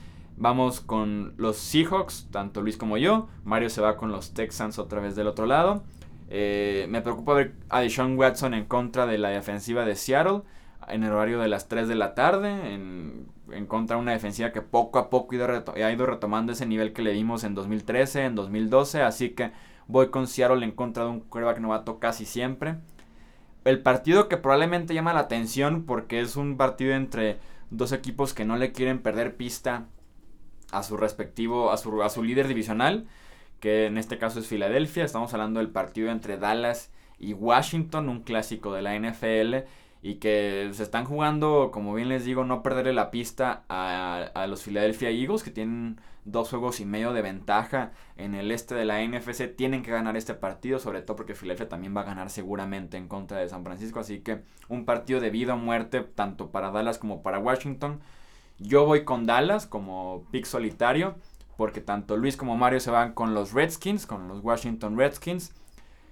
Vamos 0.40 0.80
con 0.80 1.34
los 1.36 1.58
Seahawks, 1.58 2.28
tanto 2.30 2.62
Luis 2.62 2.78
como 2.78 2.96
yo. 2.96 3.28
Mario 3.44 3.68
se 3.68 3.82
va 3.82 3.98
con 3.98 4.10
los 4.10 4.32
Texans 4.32 4.78
otra 4.78 4.98
vez 4.98 5.14
del 5.14 5.26
otro 5.26 5.44
lado. 5.44 5.84
Eh, 6.30 6.86
me 6.88 7.02
preocupa 7.02 7.34
ver 7.34 7.56
a 7.68 7.80
Deshaun 7.82 8.16
Watson 8.16 8.54
en 8.54 8.64
contra 8.64 9.04
de 9.06 9.18
la 9.18 9.28
defensiva 9.28 9.84
de 9.84 9.96
Seattle. 9.96 10.40
en 10.88 11.04
el 11.04 11.12
horario 11.12 11.40
de 11.40 11.48
las 11.48 11.68
3 11.68 11.88
de 11.88 11.94
la 11.94 12.14
tarde, 12.14 12.72
en, 12.72 13.26
en 13.52 13.66
contra 13.66 13.96
de 13.96 14.02
una 14.02 14.12
defensiva 14.12 14.50
que 14.50 14.62
poco 14.62 14.98
a 14.98 15.10
poco 15.10 15.34
ha 15.34 15.92
ido 15.92 16.06
retomando 16.06 16.52
ese 16.52 16.64
nivel 16.64 16.94
que 16.94 17.02
le 17.02 17.12
dimos 17.12 17.44
en 17.44 17.54
2013, 17.54 18.24
en 18.24 18.34
2012, 18.34 19.02
así 19.02 19.30
que 19.30 19.52
voy 19.88 20.08
con 20.08 20.26
Seattle 20.26 20.64
en 20.64 20.72
contra 20.72 21.04
de 21.04 21.10
un 21.10 21.20
quarterback 21.20 21.60
novato 21.60 21.98
casi 21.98 22.24
siempre. 22.24 22.76
El 23.64 23.82
partido 23.82 24.26
que 24.28 24.38
probablemente 24.38 24.94
llama 24.94 25.12
la 25.12 25.20
atención 25.20 25.84
porque 25.84 26.20
es 26.20 26.36
un 26.36 26.56
partido 26.56 26.94
entre 26.94 27.38
dos 27.68 27.92
equipos 27.92 28.32
que 28.32 28.46
no 28.46 28.56
le 28.56 28.72
quieren 28.72 29.00
perder 29.00 29.36
pista 29.36 29.86
a 30.72 30.82
su 30.82 30.96
respectivo, 30.96 31.70
a 31.70 31.76
su, 31.76 32.02
a 32.02 32.10
su 32.10 32.22
líder 32.22 32.48
divisional, 32.48 33.06
que 33.60 33.86
en 33.86 33.98
este 33.98 34.18
caso 34.18 34.40
es 34.40 34.46
Filadelfia. 34.46 35.04
Estamos 35.04 35.32
hablando 35.34 35.60
del 35.60 35.70
partido 35.70 36.10
entre 36.10 36.38
Dallas 36.38 36.90
y 37.18 37.34
Washington, 37.34 38.08
un 38.08 38.22
clásico 38.22 38.72
de 38.72 38.82
la 38.82 38.98
NFL 38.98 39.66
y 40.02 40.14
que 40.14 40.70
se 40.72 40.82
están 40.82 41.04
jugando, 41.04 41.70
como 41.72 41.94
bien 41.94 42.08
les 42.08 42.24
digo, 42.24 42.44
no 42.44 42.62
perderle 42.62 42.94
la 42.94 43.10
pista 43.10 43.64
a, 43.68 44.30
a, 44.34 44.46
los 44.46 44.62
Philadelphia 44.62 45.10
Eagles, 45.10 45.42
que 45.42 45.50
tienen 45.50 46.00
dos 46.24 46.48
juegos 46.48 46.80
y 46.80 46.86
medio 46.86 47.12
de 47.12 47.20
ventaja 47.20 47.92
en 48.16 48.34
el 48.34 48.50
este 48.50 48.74
de 48.74 48.86
la 48.86 49.02
NFC. 49.04 49.54
Tienen 49.54 49.82
que 49.82 49.90
ganar 49.90 50.16
este 50.16 50.32
partido, 50.32 50.78
sobre 50.78 51.02
todo 51.02 51.16
porque 51.16 51.34
Philadelphia 51.34 51.68
también 51.68 51.94
va 51.94 52.00
a 52.00 52.04
ganar 52.04 52.30
seguramente 52.30 52.96
en 52.96 53.08
contra 53.08 53.38
de 53.38 53.48
San 53.48 53.62
Francisco. 53.62 54.00
Así 54.00 54.20
que 54.20 54.42
un 54.68 54.86
partido 54.86 55.20
de 55.20 55.30
vida 55.30 55.54
o 55.54 55.58
muerte, 55.58 56.00
tanto 56.00 56.50
para 56.50 56.70
Dallas 56.70 56.98
como 56.98 57.22
para 57.22 57.38
Washington. 57.38 58.00
Yo 58.60 58.84
voy 58.84 59.04
con 59.04 59.24
Dallas 59.24 59.66
como 59.66 60.26
pick 60.30 60.44
solitario, 60.44 61.14
porque 61.56 61.80
tanto 61.80 62.18
Luis 62.18 62.36
como 62.36 62.58
Mario 62.58 62.78
se 62.80 62.90
van 62.90 63.14
con 63.14 63.32
los 63.32 63.54
Redskins, 63.54 64.06
con 64.06 64.28
los 64.28 64.40
Washington 64.44 64.98
Redskins. 64.98 65.54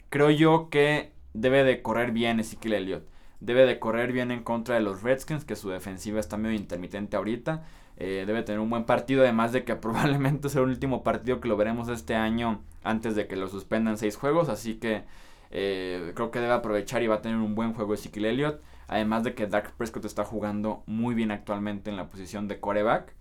Creo 0.08 0.30
yo 0.30 0.70
que 0.70 1.12
debe 1.34 1.62
de 1.62 1.82
correr 1.82 2.10
bien 2.10 2.40
Ezekiel 2.40 2.72
Elliott. 2.72 3.04
Debe 3.40 3.66
de 3.66 3.78
correr 3.78 4.12
bien 4.12 4.30
en 4.30 4.42
contra 4.42 4.74
de 4.76 4.80
los 4.80 5.02
Redskins, 5.02 5.44
que 5.44 5.56
su 5.56 5.68
defensiva 5.68 6.18
está 6.20 6.38
medio 6.38 6.56
intermitente 6.56 7.18
ahorita. 7.18 7.64
Eh, 7.98 8.24
debe 8.26 8.42
tener 8.42 8.60
un 8.60 8.70
buen 8.70 8.84
partido, 8.84 9.22
además 9.22 9.52
de 9.52 9.64
que 9.64 9.76
probablemente 9.76 10.48
sea 10.48 10.62
el 10.62 10.68
último 10.68 11.04
partido 11.04 11.40
que 11.40 11.48
lo 11.48 11.56
veremos 11.58 11.88
este 11.88 12.14
año 12.14 12.62
antes 12.82 13.14
de 13.14 13.26
que 13.26 13.36
lo 13.36 13.48
suspendan 13.48 13.98
seis 13.98 14.16
juegos. 14.16 14.48
Así 14.48 14.76
que 14.76 15.04
eh, 15.50 16.12
creo 16.14 16.30
que 16.30 16.40
debe 16.40 16.54
aprovechar 16.54 17.02
y 17.02 17.08
va 17.08 17.16
a 17.16 17.22
tener 17.22 17.36
un 17.36 17.54
buen 17.54 17.74
juego 17.74 17.92
Ezekiel 17.92 18.24
Elliott. 18.24 18.62
Además 18.88 19.22
de 19.22 19.34
que 19.34 19.46
Dak 19.46 19.72
Prescott 19.72 20.06
está 20.06 20.24
jugando 20.24 20.82
muy 20.86 21.14
bien 21.14 21.30
actualmente 21.30 21.90
en 21.90 21.96
la 21.96 22.08
posición 22.08 22.48
de 22.48 22.58
coreback. 22.58 23.14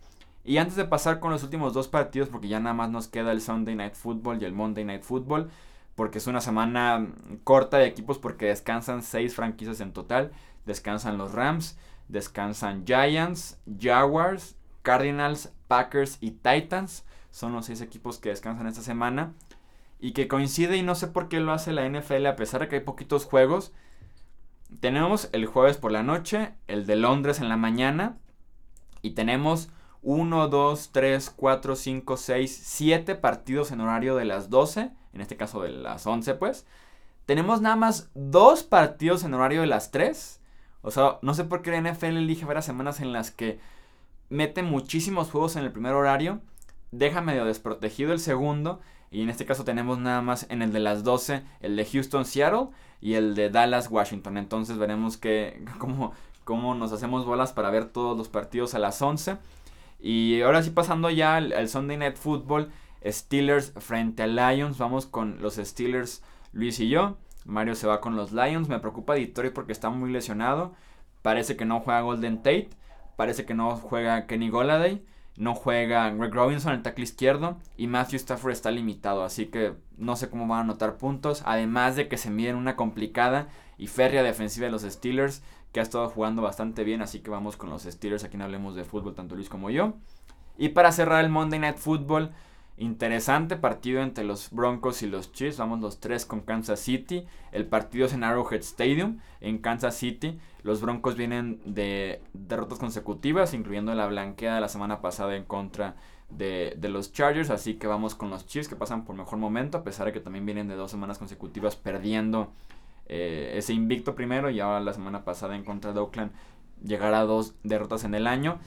Y 0.43 0.57
antes 0.57 0.77
de 0.77 0.85
pasar 0.85 1.19
con 1.19 1.31
los 1.31 1.43
últimos 1.43 1.73
dos 1.73 1.89
partidos, 1.89 2.29
porque 2.29 2.47
ya 2.47 2.61
nada 2.61 2.73
más 2.73 2.89
nos 2.89 3.09
queda 3.09 3.33
el 3.33 3.41
Sunday 3.41 3.75
Night 3.75 3.95
Football 3.95 4.41
y 4.41 4.45
el 4.45 4.53
Monday 4.53 4.85
Night 4.85 5.03
Football, 5.03 5.51
porque 5.97 6.19
es 6.19 6.27
una 6.27 6.39
semana 6.39 7.07
corta 7.43 7.77
de 7.77 7.87
equipos 7.87 8.17
porque 8.17 8.45
descansan 8.45 9.01
seis 9.01 9.35
franquicias 9.35 9.81
en 9.81 9.91
total. 9.91 10.31
Descansan 10.65 11.17
los 11.17 11.33
Rams, 11.33 11.77
descansan 12.07 12.85
Giants, 12.85 13.59
Jaguars, 13.79 14.55
Cardinals, 14.83 15.51
Packers 15.67 16.17
y 16.21 16.31
Titans. 16.31 17.03
Son 17.31 17.51
los 17.51 17.65
seis 17.65 17.81
equipos 17.81 18.19
que 18.19 18.29
descansan 18.29 18.67
esta 18.67 18.81
semana. 18.81 19.33
Y 19.99 20.11
que 20.11 20.27
coincide 20.27 20.77
y 20.77 20.83
no 20.83 20.95
sé 20.95 21.07
por 21.07 21.27
qué 21.27 21.39
lo 21.39 21.51
hace 21.51 21.73
la 21.73 21.89
NFL 21.89 22.25
a 22.27 22.35
pesar 22.35 22.61
de 22.61 22.67
que 22.69 22.75
hay 22.75 22.81
poquitos 22.81 23.25
juegos. 23.25 23.73
Tenemos 24.79 25.29
el 25.31 25.45
jueves 25.45 25.77
por 25.77 25.91
la 25.91 26.03
noche, 26.03 26.53
el 26.67 26.85
de 26.85 26.95
Londres 26.95 27.39
en 27.39 27.49
la 27.49 27.57
mañana. 27.57 28.17
Y 29.01 29.11
tenemos 29.11 29.69
1, 30.01 30.47
2, 30.47 30.89
3, 30.91 31.29
4, 31.35 31.75
5, 31.75 32.17
6, 32.17 32.61
7 32.63 33.15
partidos 33.15 33.71
en 33.71 33.81
horario 33.81 34.15
de 34.15 34.25
las 34.25 34.49
12 34.49 34.91
en 35.17 35.21
este 35.21 35.35
caso 35.35 35.61
de 35.61 35.69
las 35.69 36.05
11 36.05 36.35
pues, 36.35 36.65
tenemos 37.25 37.59
nada 37.59 37.75
más 37.75 38.09
dos 38.13 38.63
partidos 38.63 39.23
en 39.23 39.33
horario 39.33 39.61
de 39.61 39.67
las 39.67 39.91
3. 39.91 40.39
O 40.81 40.91
sea, 40.91 41.17
no 41.21 41.33
sé 41.33 41.43
por 41.43 41.61
qué 41.61 41.71
la 41.71 41.81
NFL 41.81 42.17
elige 42.17 42.45
varias 42.45 42.65
semanas 42.65 43.01
en 43.01 43.11
las 43.11 43.31
que 43.31 43.59
mete 44.29 44.63
muchísimos 44.63 45.31
juegos 45.31 45.55
en 45.55 45.63
el 45.63 45.71
primer 45.71 45.93
horario, 45.93 46.39
deja 46.91 47.21
medio 47.21 47.45
desprotegido 47.45 48.13
el 48.13 48.19
segundo, 48.19 48.79
y 49.09 49.21
en 49.23 49.29
este 49.29 49.45
caso 49.45 49.63
tenemos 49.63 49.97
nada 49.97 50.21
más 50.21 50.45
en 50.49 50.61
el 50.61 50.71
de 50.71 50.79
las 50.79 51.03
12 51.03 51.43
el 51.61 51.75
de 51.75 51.85
Houston-Seattle 51.85 52.67
y 53.01 53.13
el 53.13 53.35
de 53.35 53.49
Dallas-Washington. 53.49 54.37
Entonces 54.37 54.77
veremos 54.77 55.17
que, 55.17 55.63
cómo, 55.79 56.13
cómo 56.43 56.75
nos 56.75 56.91
hacemos 56.91 57.25
bolas 57.25 57.53
para 57.53 57.69
ver 57.69 57.85
todos 57.85 58.17
los 58.17 58.29
partidos 58.29 58.73
a 58.73 58.79
las 58.79 59.01
11. 59.01 59.37
Y 59.99 60.41
ahora 60.41 60.61
sí 60.63 60.69
pasando 60.69 61.09
ya 61.09 61.37
al 61.37 61.69
Sunday 61.69 61.97
Night 61.97 62.17
Football. 62.17 62.71
Steelers 63.05 63.73
frente 63.77 64.23
a 64.23 64.27
Lions. 64.27 64.77
Vamos 64.77 65.05
con 65.05 65.41
los 65.41 65.55
Steelers, 65.55 66.23
Luis 66.51 66.79
y 66.79 66.89
yo. 66.89 67.17
Mario 67.45 67.75
se 67.75 67.87
va 67.87 68.01
con 68.01 68.15
los 68.15 68.31
Lions. 68.31 68.69
Me 68.69 68.79
preocupa 68.79 69.15
Detroit 69.15 69.53
porque 69.53 69.71
está 69.71 69.89
muy 69.89 70.11
lesionado. 70.11 70.73
Parece 71.21 71.55
que 71.55 71.65
no 71.65 71.79
juega 71.79 72.01
Golden 72.01 72.37
Tate. 72.37 72.69
Parece 73.15 73.45
que 73.45 73.53
no 73.53 73.75
juega 73.75 74.27
Kenny 74.27 74.49
Goladay. 74.49 75.03
No 75.37 75.53
juega 75.53 76.09
Greg 76.09 76.33
Robinson, 76.33 76.73
el 76.73 76.81
tackle 76.81 77.03
izquierdo. 77.03 77.57
Y 77.77 77.87
Matthew 77.87 78.17
Stafford 78.17 78.51
está 78.51 78.71
limitado. 78.71 79.23
Así 79.23 79.45
que 79.45 79.75
no 79.95 80.15
sé 80.15 80.29
cómo 80.29 80.47
van 80.47 80.59
a 80.59 80.61
anotar 80.63 80.97
puntos. 80.97 81.43
Además 81.45 81.95
de 81.95 82.07
que 82.07 82.17
se 82.17 82.31
miden 82.31 82.55
una 82.55 82.75
complicada 82.75 83.47
y 83.77 83.87
férrea 83.87 84.23
defensiva 84.23 84.65
de 84.65 84.71
los 84.71 84.81
Steelers. 84.81 85.43
Que 85.71 85.79
ha 85.79 85.83
estado 85.83 86.09
jugando 86.09 86.41
bastante 86.41 86.83
bien. 86.83 87.01
Así 87.01 87.19
que 87.19 87.29
vamos 87.29 87.55
con 87.55 87.69
los 87.69 87.83
Steelers. 87.83 88.23
Aquí 88.23 88.35
no 88.35 88.45
hablemos 88.45 88.75
de 88.75 88.83
fútbol, 88.83 89.13
tanto 89.13 89.35
Luis 89.35 89.47
como 89.47 89.69
yo. 89.69 89.93
Y 90.57 90.69
para 90.69 90.91
cerrar 90.91 91.23
el 91.23 91.29
Monday 91.29 91.59
Night 91.59 91.77
Football. 91.77 92.31
Interesante 92.79 93.55
partido 93.55 94.03
entre 94.03 94.23
los 94.23 94.51
Broncos 94.51 95.01
y 95.01 95.07
los 95.07 95.31
Chiefs. 95.31 95.57
Vamos 95.57 95.79
los 95.79 95.99
tres 95.99 96.27
con 96.27 96.41
Kansas 96.41 96.79
City. 96.79 97.25
El 97.51 97.65
partido 97.65 98.05
es 98.05 98.13
en 98.13 98.23
Arrowhead 98.23 98.59
Stadium, 98.59 99.17
en 99.41 99.57
Kansas 99.57 99.95
City. 99.95 100.37
Los 100.61 100.81
Broncos 100.81 101.15
vienen 101.15 101.59
de 101.65 102.21
derrotas 102.33 102.77
consecutivas, 102.77 103.55
incluyendo 103.55 103.95
la 103.95 104.05
blanqueada 104.05 104.55
de 104.55 104.61
la 104.61 104.69
semana 104.69 105.01
pasada 105.01 105.35
en 105.35 105.43
contra 105.43 105.95
de, 106.29 106.77
los 106.83 107.11
Chargers. 107.13 107.49
Así 107.49 107.75
que 107.75 107.87
vamos 107.87 108.13
con 108.13 108.29
los 108.29 108.45
Chiefs 108.45 108.67
que 108.67 108.75
pasan 108.75 109.05
por 109.05 109.15
mejor 109.15 109.39
momento, 109.39 109.79
a 109.79 109.83
pesar 109.83 110.05
de 110.05 110.13
que 110.13 110.19
también 110.19 110.45
vienen 110.45 110.67
de 110.67 110.75
dos 110.75 110.91
semanas 110.91 111.17
consecutivas 111.17 111.75
perdiendo 111.75 112.51
eh, 113.07 113.53
ese 113.55 113.73
invicto 113.73 114.13
primero. 114.13 114.51
Y 114.51 114.59
ahora 114.59 114.81
la 114.81 114.93
semana 114.93 115.25
pasada 115.25 115.55
en 115.55 115.63
contra 115.63 115.93
de 115.93 115.99
Oakland 115.99 116.31
llegará 116.83 117.21
a 117.21 117.25
dos 117.25 117.55
derrotas 117.63 118.03
en 118.03 118.13
el 118.13 118.27
año. 118.27 118.59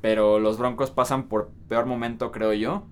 Pero 0.00 0.38
los 0.38 0.58
Broncos 0.58 0.92
pasan 0.92 1.24
por 1.24 1.50
peor 1.68 1.86
momento, 1.86 2.30
creo 2.30 2.52
yo. 2.52 2.84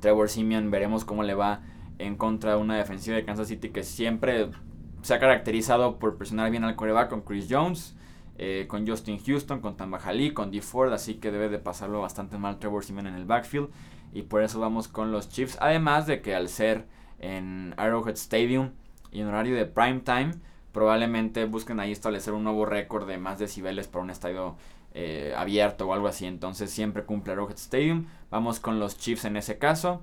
Trevor 0.00 0.28
Simeon 0.28 0.70
veremos 0.70 1.04
cómo 1.04 1.22
le 1.22 1.34
va 1.34 1.60
en 1.98 2.16
contra 2.16 2.56
de 2.56 2.60
una 2.60 2.76
defensiva 2.76 3.16
de 3.16 3.24
Kansas 3.24 3.48
City 3.48 3.70
que 3.70 3.82
siempre 3.82 4.50
se 5.02 5.14
ha 5.14 5.18
caracterizado 5.18 5.98
por 5.98 6.16
presionar 6.16 6.50
bien 6.50 6.64
al 6.64 6.76
coreback 6.76 7.10
con 7.10 7.22
Chris 7.22 7.46
Jones, 7.48 7.96
eh, 8.38 8.66
con 8.68 8.86
Justin 8.86 9.18
Houston, 9.18 9.60
con 9.60 9.76
Tamba 9.76 10.00
con 10.34 10.50
D 10.50 10.62
Ford, 10.62 10.92
así 10.92 11.14
que 11.14 11.30
debe 11.30 11.48
de 11.48 11.58
pasarlo 11.58 12.00
bastante 12.00 12.38
mal 12.38 12.58
Trevor 12.58 12.84
Simeon 12.84 13.06
en 13.06 13.14
el 13.14 13.26
backfield. 13.26 13.68
Y 14.12 14.22
por 14.22 14.42
eso 14.42 14.58
vamos 14.58 14.88
con 14.88 15.12
los 15.12 15.28
Chiefs, 15.28 15.56
además 15.60 16.06
de 16.06 16.20
que 16.20 16.34
al 16.34 16.48
ser 16.48 16.86
en 17.18 17.74
Arrowhead 17.76 18.14
Stadium 18.14 18.70
y 19.12 19.20
en 19.20 19.28
horario 19.28 19.54
de 19.54 19.66
prime 19.66 20.00
time, 20.00 20.32
probablemente 20.72 21.44
busquen 21.44 21.80
ahí 21.80 21.92
establecer 21.92 22.32
un 22.32 22.44
nuevo 22.44 22.64
récord 22.64 23.06
de 23.06 23.18
más 23.18 23.38
decibeles 23.38 23.88
para 23.88 24.04
un 24.04 24.10
estadio 24.10 24.56
eh, 24.92 25.34
abierto 25.36 25.86
o 25.86 25.94
algo 25.94 26.08
así. 26.08 26.26
Entonces 26.26 26.70
siempre 26.70 27.04
cumple 27.04 27.32
Arrowhead 27.32 27.56
Stadium. 27.56 28.06
Vamos 28.30 28.60
con 28.60 28.78
los 28.78 28.98
Chiefs 28.98 29.24
en 29.24 29.36
ese 29.36 29.58
caso. 29.58 30.02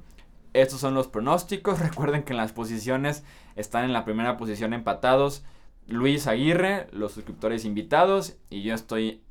Estos 0.54 0.80
son 0.80 0.94
los 0.94 1.08
pronósticos. 1.08 1.80
Recuerden 1.88 2.24
que 2.24 2.34
en 2.34 2.38
las 2.38 2.54
posiciones 2.54 3.24
están 3.56 3.86
en 3.86 3.94
la 3.94 4.06
primera 4.06 4.38
posición 4.38 4.74
empatados 4.74 5.44
Luis 5.88 6.28
Aguirre, 6.28 6.88
los 6.92 7.14
suscriptores 7.14 7.66
invitados. 7.66 8.38
Y 8.50 8.64
yo 8.64 8.74
estoy 8.74 9.24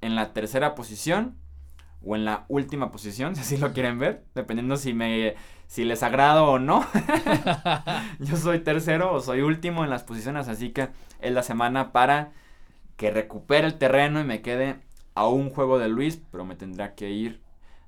en 0.00 0.14
la 0.14 0.32
tercera 0.32 0.74
posición 0.74 1.36
o 2.06 2.16
en 2.16 2.24
la 2.24 2.44
última 2.48 2.92
posición, 2.92 3.34
si 3.34 3.40
así 3.40 3.56
lo 3.56 3.72
quieren 3.72 3.98
ver, 3.98 4.24
dependiendo 4.34 4.76
si 4.76 4.92
me 4.92 5.34
si 5.66 5.84
les 5.84 6.02
agrado 6.02 6.46
o 6.46 6.58
no. 6.58 6.86
Yo 8.20 8.36
soy 8.36 8.60
tercero 8.60 9.14
o 9.14 9.20
soy 9.20 9.40
último 9.40 9.82
en 9.82 9.90
las 9.90 10.04
posiciones, 10.04 10.46
así 10.46 10.70
que 10.70 10.90
es 11.20 11.32
la 11.32 11.42
semana 11.42 11.90
para 11.90 12.32
que 12.96 13.10
recupere 13.10 13.66
el 13.66 13.78
terreno 13.78 14.20
y 14.20 14.24
me 14.24 14.42
quede 14.42 14.76
a 15.14 15.28
un 15.28 15.50
juego 15.50 15.78
de 15.78 15.88
Luis, 15.88 16.20
pero 16.30 16.44
me 16.44 16.56
tendrá 16.56 16.94
que 16.94 17.10
ir 17.10 17.40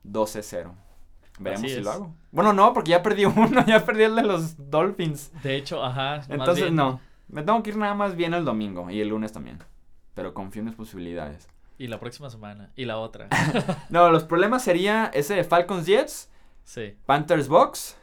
12-0. 0.04 0.72
Veremos 1.38 1.70
si 1.70 1.80
lo 1.80 1.90
hago. 1.90 2.14
Bueno, 2.30 2.52
no, 2.52 2.72
porque 2.72 2.90
ya 2.90 3.02
perdí 3.02 3.24
uno, 3.36 3.64
ya 3.66 3.84
perdí 3.84 4.04
el 4.04 4.16
de 4.16 4.22
los 4.22 4.70
Dolphins. 4.70 5.32
De 5.42 5.56
hecho, 5.56 5.84
ajá. 5.84 6.22
Entonces, 6.28 6.72
no. 6.72 7.00
Me 7.28 7.42
tengo 7.42 7.62
que 7.62 7.70
ir 7.70 7.76
nada 7.76 7.94
más 7.94 8.14
bien 8.16 8.34
el 8.34 8.44
domingo 8.44 8.90
y 8.90 9.00
el 9.00 9.08
lunes 9.08 9.32
también. 9.32 9.58
Pero 10.14 10.32
confío 10.32 10.60
en 10.60 10.66
mis 10.66 10.76
posibilidades. 10.76 11.48
Y 11.78 11.88
la 11.88 12.00
próxima 12.00 12.30
semana. 12.30 12.70
Y 12.76 12.84
la 12.84 12.98
otra. 12.98 13.28
no, 13.90 14.10
los 14.10 14.24
problemas 14.24 14.62
sería 14.62 15.10
ese 15.12 15.34
de 15.34 15.44
Falcons 15.44 15.86
Jets. 15.86 16.30
Sí. 16.64 16.96
Panthers 17.04 17.48
Box 17.48 17.98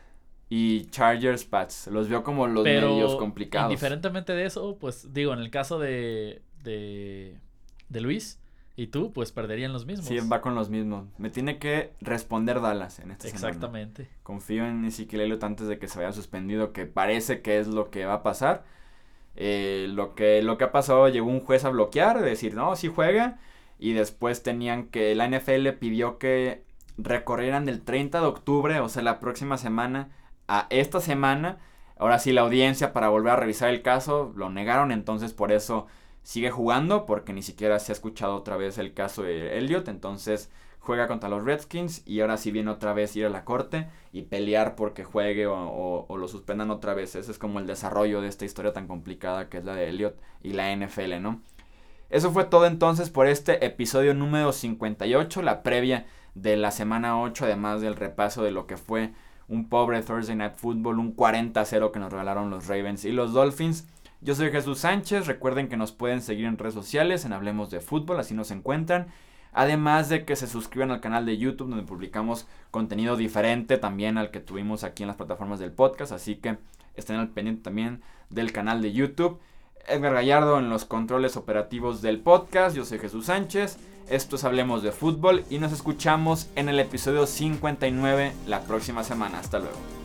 y 0.50 0.86
Chargers 0.92 1.44
Pats. 1.44 1.88
Los 1.88 2.08
veo 2.08 2.24
como 2.24 2.46
los 2.48 2.64
medios 2.64 3.16
complicados. 3.16 3.72
Indiferentemente 3.72 4.34
de 4.34 4.46
eso, 4.46 4.78
pues 4.80 5.12
digo, 5.12 5.34
en 5.34 5.40
el 5.40 5.50
caso 5.50 5.80
de, 5.80 6.44
de, 6.62 7.40
de 7.90 8.02
Luis, 8.02 8.40
y 8.76 8.88
tú, 8.88 9.14
pues 9.14 9.32
perderían 9.32 9.72
los 9.72 9.86
mismos. 9.86 10.08
Sí, 10.08 10.18
va 10.20 10.42
con 10.42 10.56
los 10.56 10.70
mismos. 10.70 11.06
Me 11.20 11.30
tiene 11.30 11.60
que 11.60 11.94
responder 12.02 12.60
Dallas 12.60 12.98
en 13.00 13.12
esta 13.12 13.28
Exactamente. 13.28 14.10
Confío 14.24 14.66
en 14.66 14.84
Ezequiel 14.86 15.22
Elliott 15.22 15.44
antes 15.44 15.68
de 15.68 15.78
que 15.78 15.88
se 15.88 16.00
vaya 16.00 16.12
suspendido, 16.12 16.74
que 16.74 16.88
parece 16.88 17.42
que 17.42 17.60
es 17.60 17.68
lo 17.68 17.92
que 17.92 18.06
va 18.06 18.16
a 18.16 18.24
pasar. 18.24 18.64
Eh, 19.36 19.88
lo, 19.90 20.16
que, 20.16 20.42
lo 20.42 20.58
que 20.58 20.64
ha 20.64 20.72
pasado, 20.72 21.08
llegó 21.08 21.28
un 21.28 21.40
juez 21.40 21.66
a 21.66 21.70
bloquear, 21.70 22.22
decir, 22.22 22.56
no, 22.56 22.76
sí 22.76 22.88
juega. 22.88 23.38
Y 23.78 23.94
después 23.94 24.42
tenían 24.42 24.88
que, 24.88 25.14
la 25.14 25.28
NFL 25.28 25.70
pidió 25.80 26.18
que 26.18 26.64
recorrieran 26.98 27.66
del 27.66 27.82
30 27.82 28.22
de 28.22 28.26
octubre, 28.26 28.80
o 28.80 28.90
sea, 28.90 29.04
la 29.04 29.20
próxima 29.20 29.58
semana, 29.58 30.10
a 30.48 30.66
esta 30.72 31.00
semana. 31.00 31.60
Ahora 31.96 32.18
sí, 32.18 32.32
la 32.32 32.42
audiencia 32.42 32.92
para 32.92 33.10
volver 33.10 33.34
a 33.34 33.36
revisar 33.36 33.70
el 33.70 33.84
caso 33.84 34.34
lo 34.36 34.50
negaron, 34.50 34.92
entonces 34.92 35.32
por 35.32 35.52
eso 35.52 35.86
sigue 36.24 36.52
jugando, 36.52 37.06
porque 37.06 37.34
ni 37.34 37.44
siquiera 37.44 37.80
se 37.80 37.92
ha 37.92 37.94
escuchado 37.94 38.36
otra 38.36 38.58
vez 38.58 38.78
el 38.78 38.94
caso 38.94 39.24
de 39.24 39.58
Elliot. 39.58 39.88
Entonces 39.88 40.50
juega 40.80 41.08
contra 41.08 41.30
los 41.30 41.46
Redskins 41.46 42.02
y 42.06 42.20
ahora 42.20 42.38
sí 42.38 42.52
viene 42.52 42.70
otra 42.70 42.94
vez 42.94 43.16
ir 43.16 43.26
a 43.26 43.30
la 43.30 43.46
corte 43.46 43.88
y 44.12 44.24
pelear 44.24 44.76
porque 44.76 45.06
juegue 45.06 45.48
o, 45.48 46.08
lo 46.10 46.28
suspendan 46.28 46.72
otra 46.72 46.94
vez. 46.94 47.16
Ese 47.16 47.32
es 47.32 47.38
como 47.38 47.60
el 47.60 47.68
desarrollo 47.68 48.22
de 48.22 48.28
esta 48.28 48.46
historia 48.46 48.74
tan 48.74 48.88
complicada 48.88 49.50
que 49.50 49.60
es 49.60 49.66
la 49.66 49.76
de 49.76 49.90
Elliot 49.90 50.20
y 50.42 50.54
la 50.54 50.76
NFL, 50.76 51.22
¿no? 51.22 51.42
Eso 52.10 52.32
fue 52.32 52.44
todo 52.44 52.68
entonces 52.68 53.10
por 53.10 53.28
este 53.28 53.66
episodio 53.66 54.14
número 54.14 54.52
58, 54.52 55.42
la 55.42 55.64
previa 55.64 56.06
de 56.36 56.58
la 56.58 56.72
semana 56.72 57.20
8, 57.20 57.46
además 57.46 57.82
del 57.82 57.96
repaso 57.96 58.44
de 58.44 58.52
lo 58.52 58.68
que 58.68 58.78
fue 58.78 59.14
un 59.48 59.70
pobre 59.70 60.02
Thursday 60.02 60.36
Night 60.36 60.56
Football, 60.56 61.00
un 61.00 61.16
40-0 61.16 61.92
que 61.92 62.00
nos 62.00 62.12
regalaron 62.12 62.50
los 62.50 62.68
Ravens 62.68 63.06
y 63.06 63.12
los 63.12 63.34
Dolphins. 63.34 63.88
Yo 64.24 64.36
soy 64.36 64.52
Jesús 64.52 64.80
Sánchez, 64.80 65.28
recuerden 65.28 65.68
que 65.68 65.76
nos 65.76 65.92
pueden 65.92 66.22
seguir 66.22 66.46
en 66.46 66.58
redes 66.58 66.74
sociales, 66.74 67.26
en 67.26 67.34
Hablemos 67.34 67.70
de 67.70 67.82
Fútbol, 67.82 68.22
así 68.22 68.34
nos 68.34 68.52
encuentran. 68.52 69.08
Además 69.52 70.08
de 70.08 70.24
que 70.24 70.38
se 70.38 70.48
suscriban 70.48 70.92
al 70.92 71.02
canal 71.02 71.26
de 71.26 71.38
YouTube 71.38 71.70
donde 71.70 71.86
publicamos 71.86 72.48
contenido 72.72 73.18
diferente 73.18 73.78
también 73.78 74.18
al 74.18 74.32
que 74.32 74.40
tuvimos 74.40 74.86
aquí 74.86 75.04
en 75.04 75.08
las 75.08 75.18
plataformas 75.18 75.60
del 75.60 75.74
podcast. 75.74 76.14
Así 76.14 76.38
que 76.38 76.58
estén 76.96 77.18
al 77.18 77.30
pendiente 77.30 77.64
también 77.64 78.02
del 78.30 78.54
canal 78.54 78.82
de 78.82 78.94
YouTube. 78.94 79.40
Edgar 79.88 80.14
Gallardo 80.14 80.58
en 80.58 80.70
los 80.70 80.86
controles 80.86 81.36
operativos 81.36 82.02
del 82.02 82.22
podcast. 82.22 82.76
Yo 82.76 82.86
soy 82.86 83.00
Jesús 83.00 83.26
Sánchez. 83.26 83.78
Esto 84.10 84.38
es 84.38 84.44
Hablemos 84.46 84.84
de 84.84 84.92
Fútbol 84.92 85.44
y 85.50 85.60
nos 85.60 85.74
escuchamos 85.74 86.50
en 86.56 86.70
el 86.70 86.80
episodio 86.80 87.28
59 87.28 88.32
la 88.48 88.62
próxima 88.62 89.04
semana. 89.04 89.40
Hasta 89.40 89.60
luego. 89.60 90.03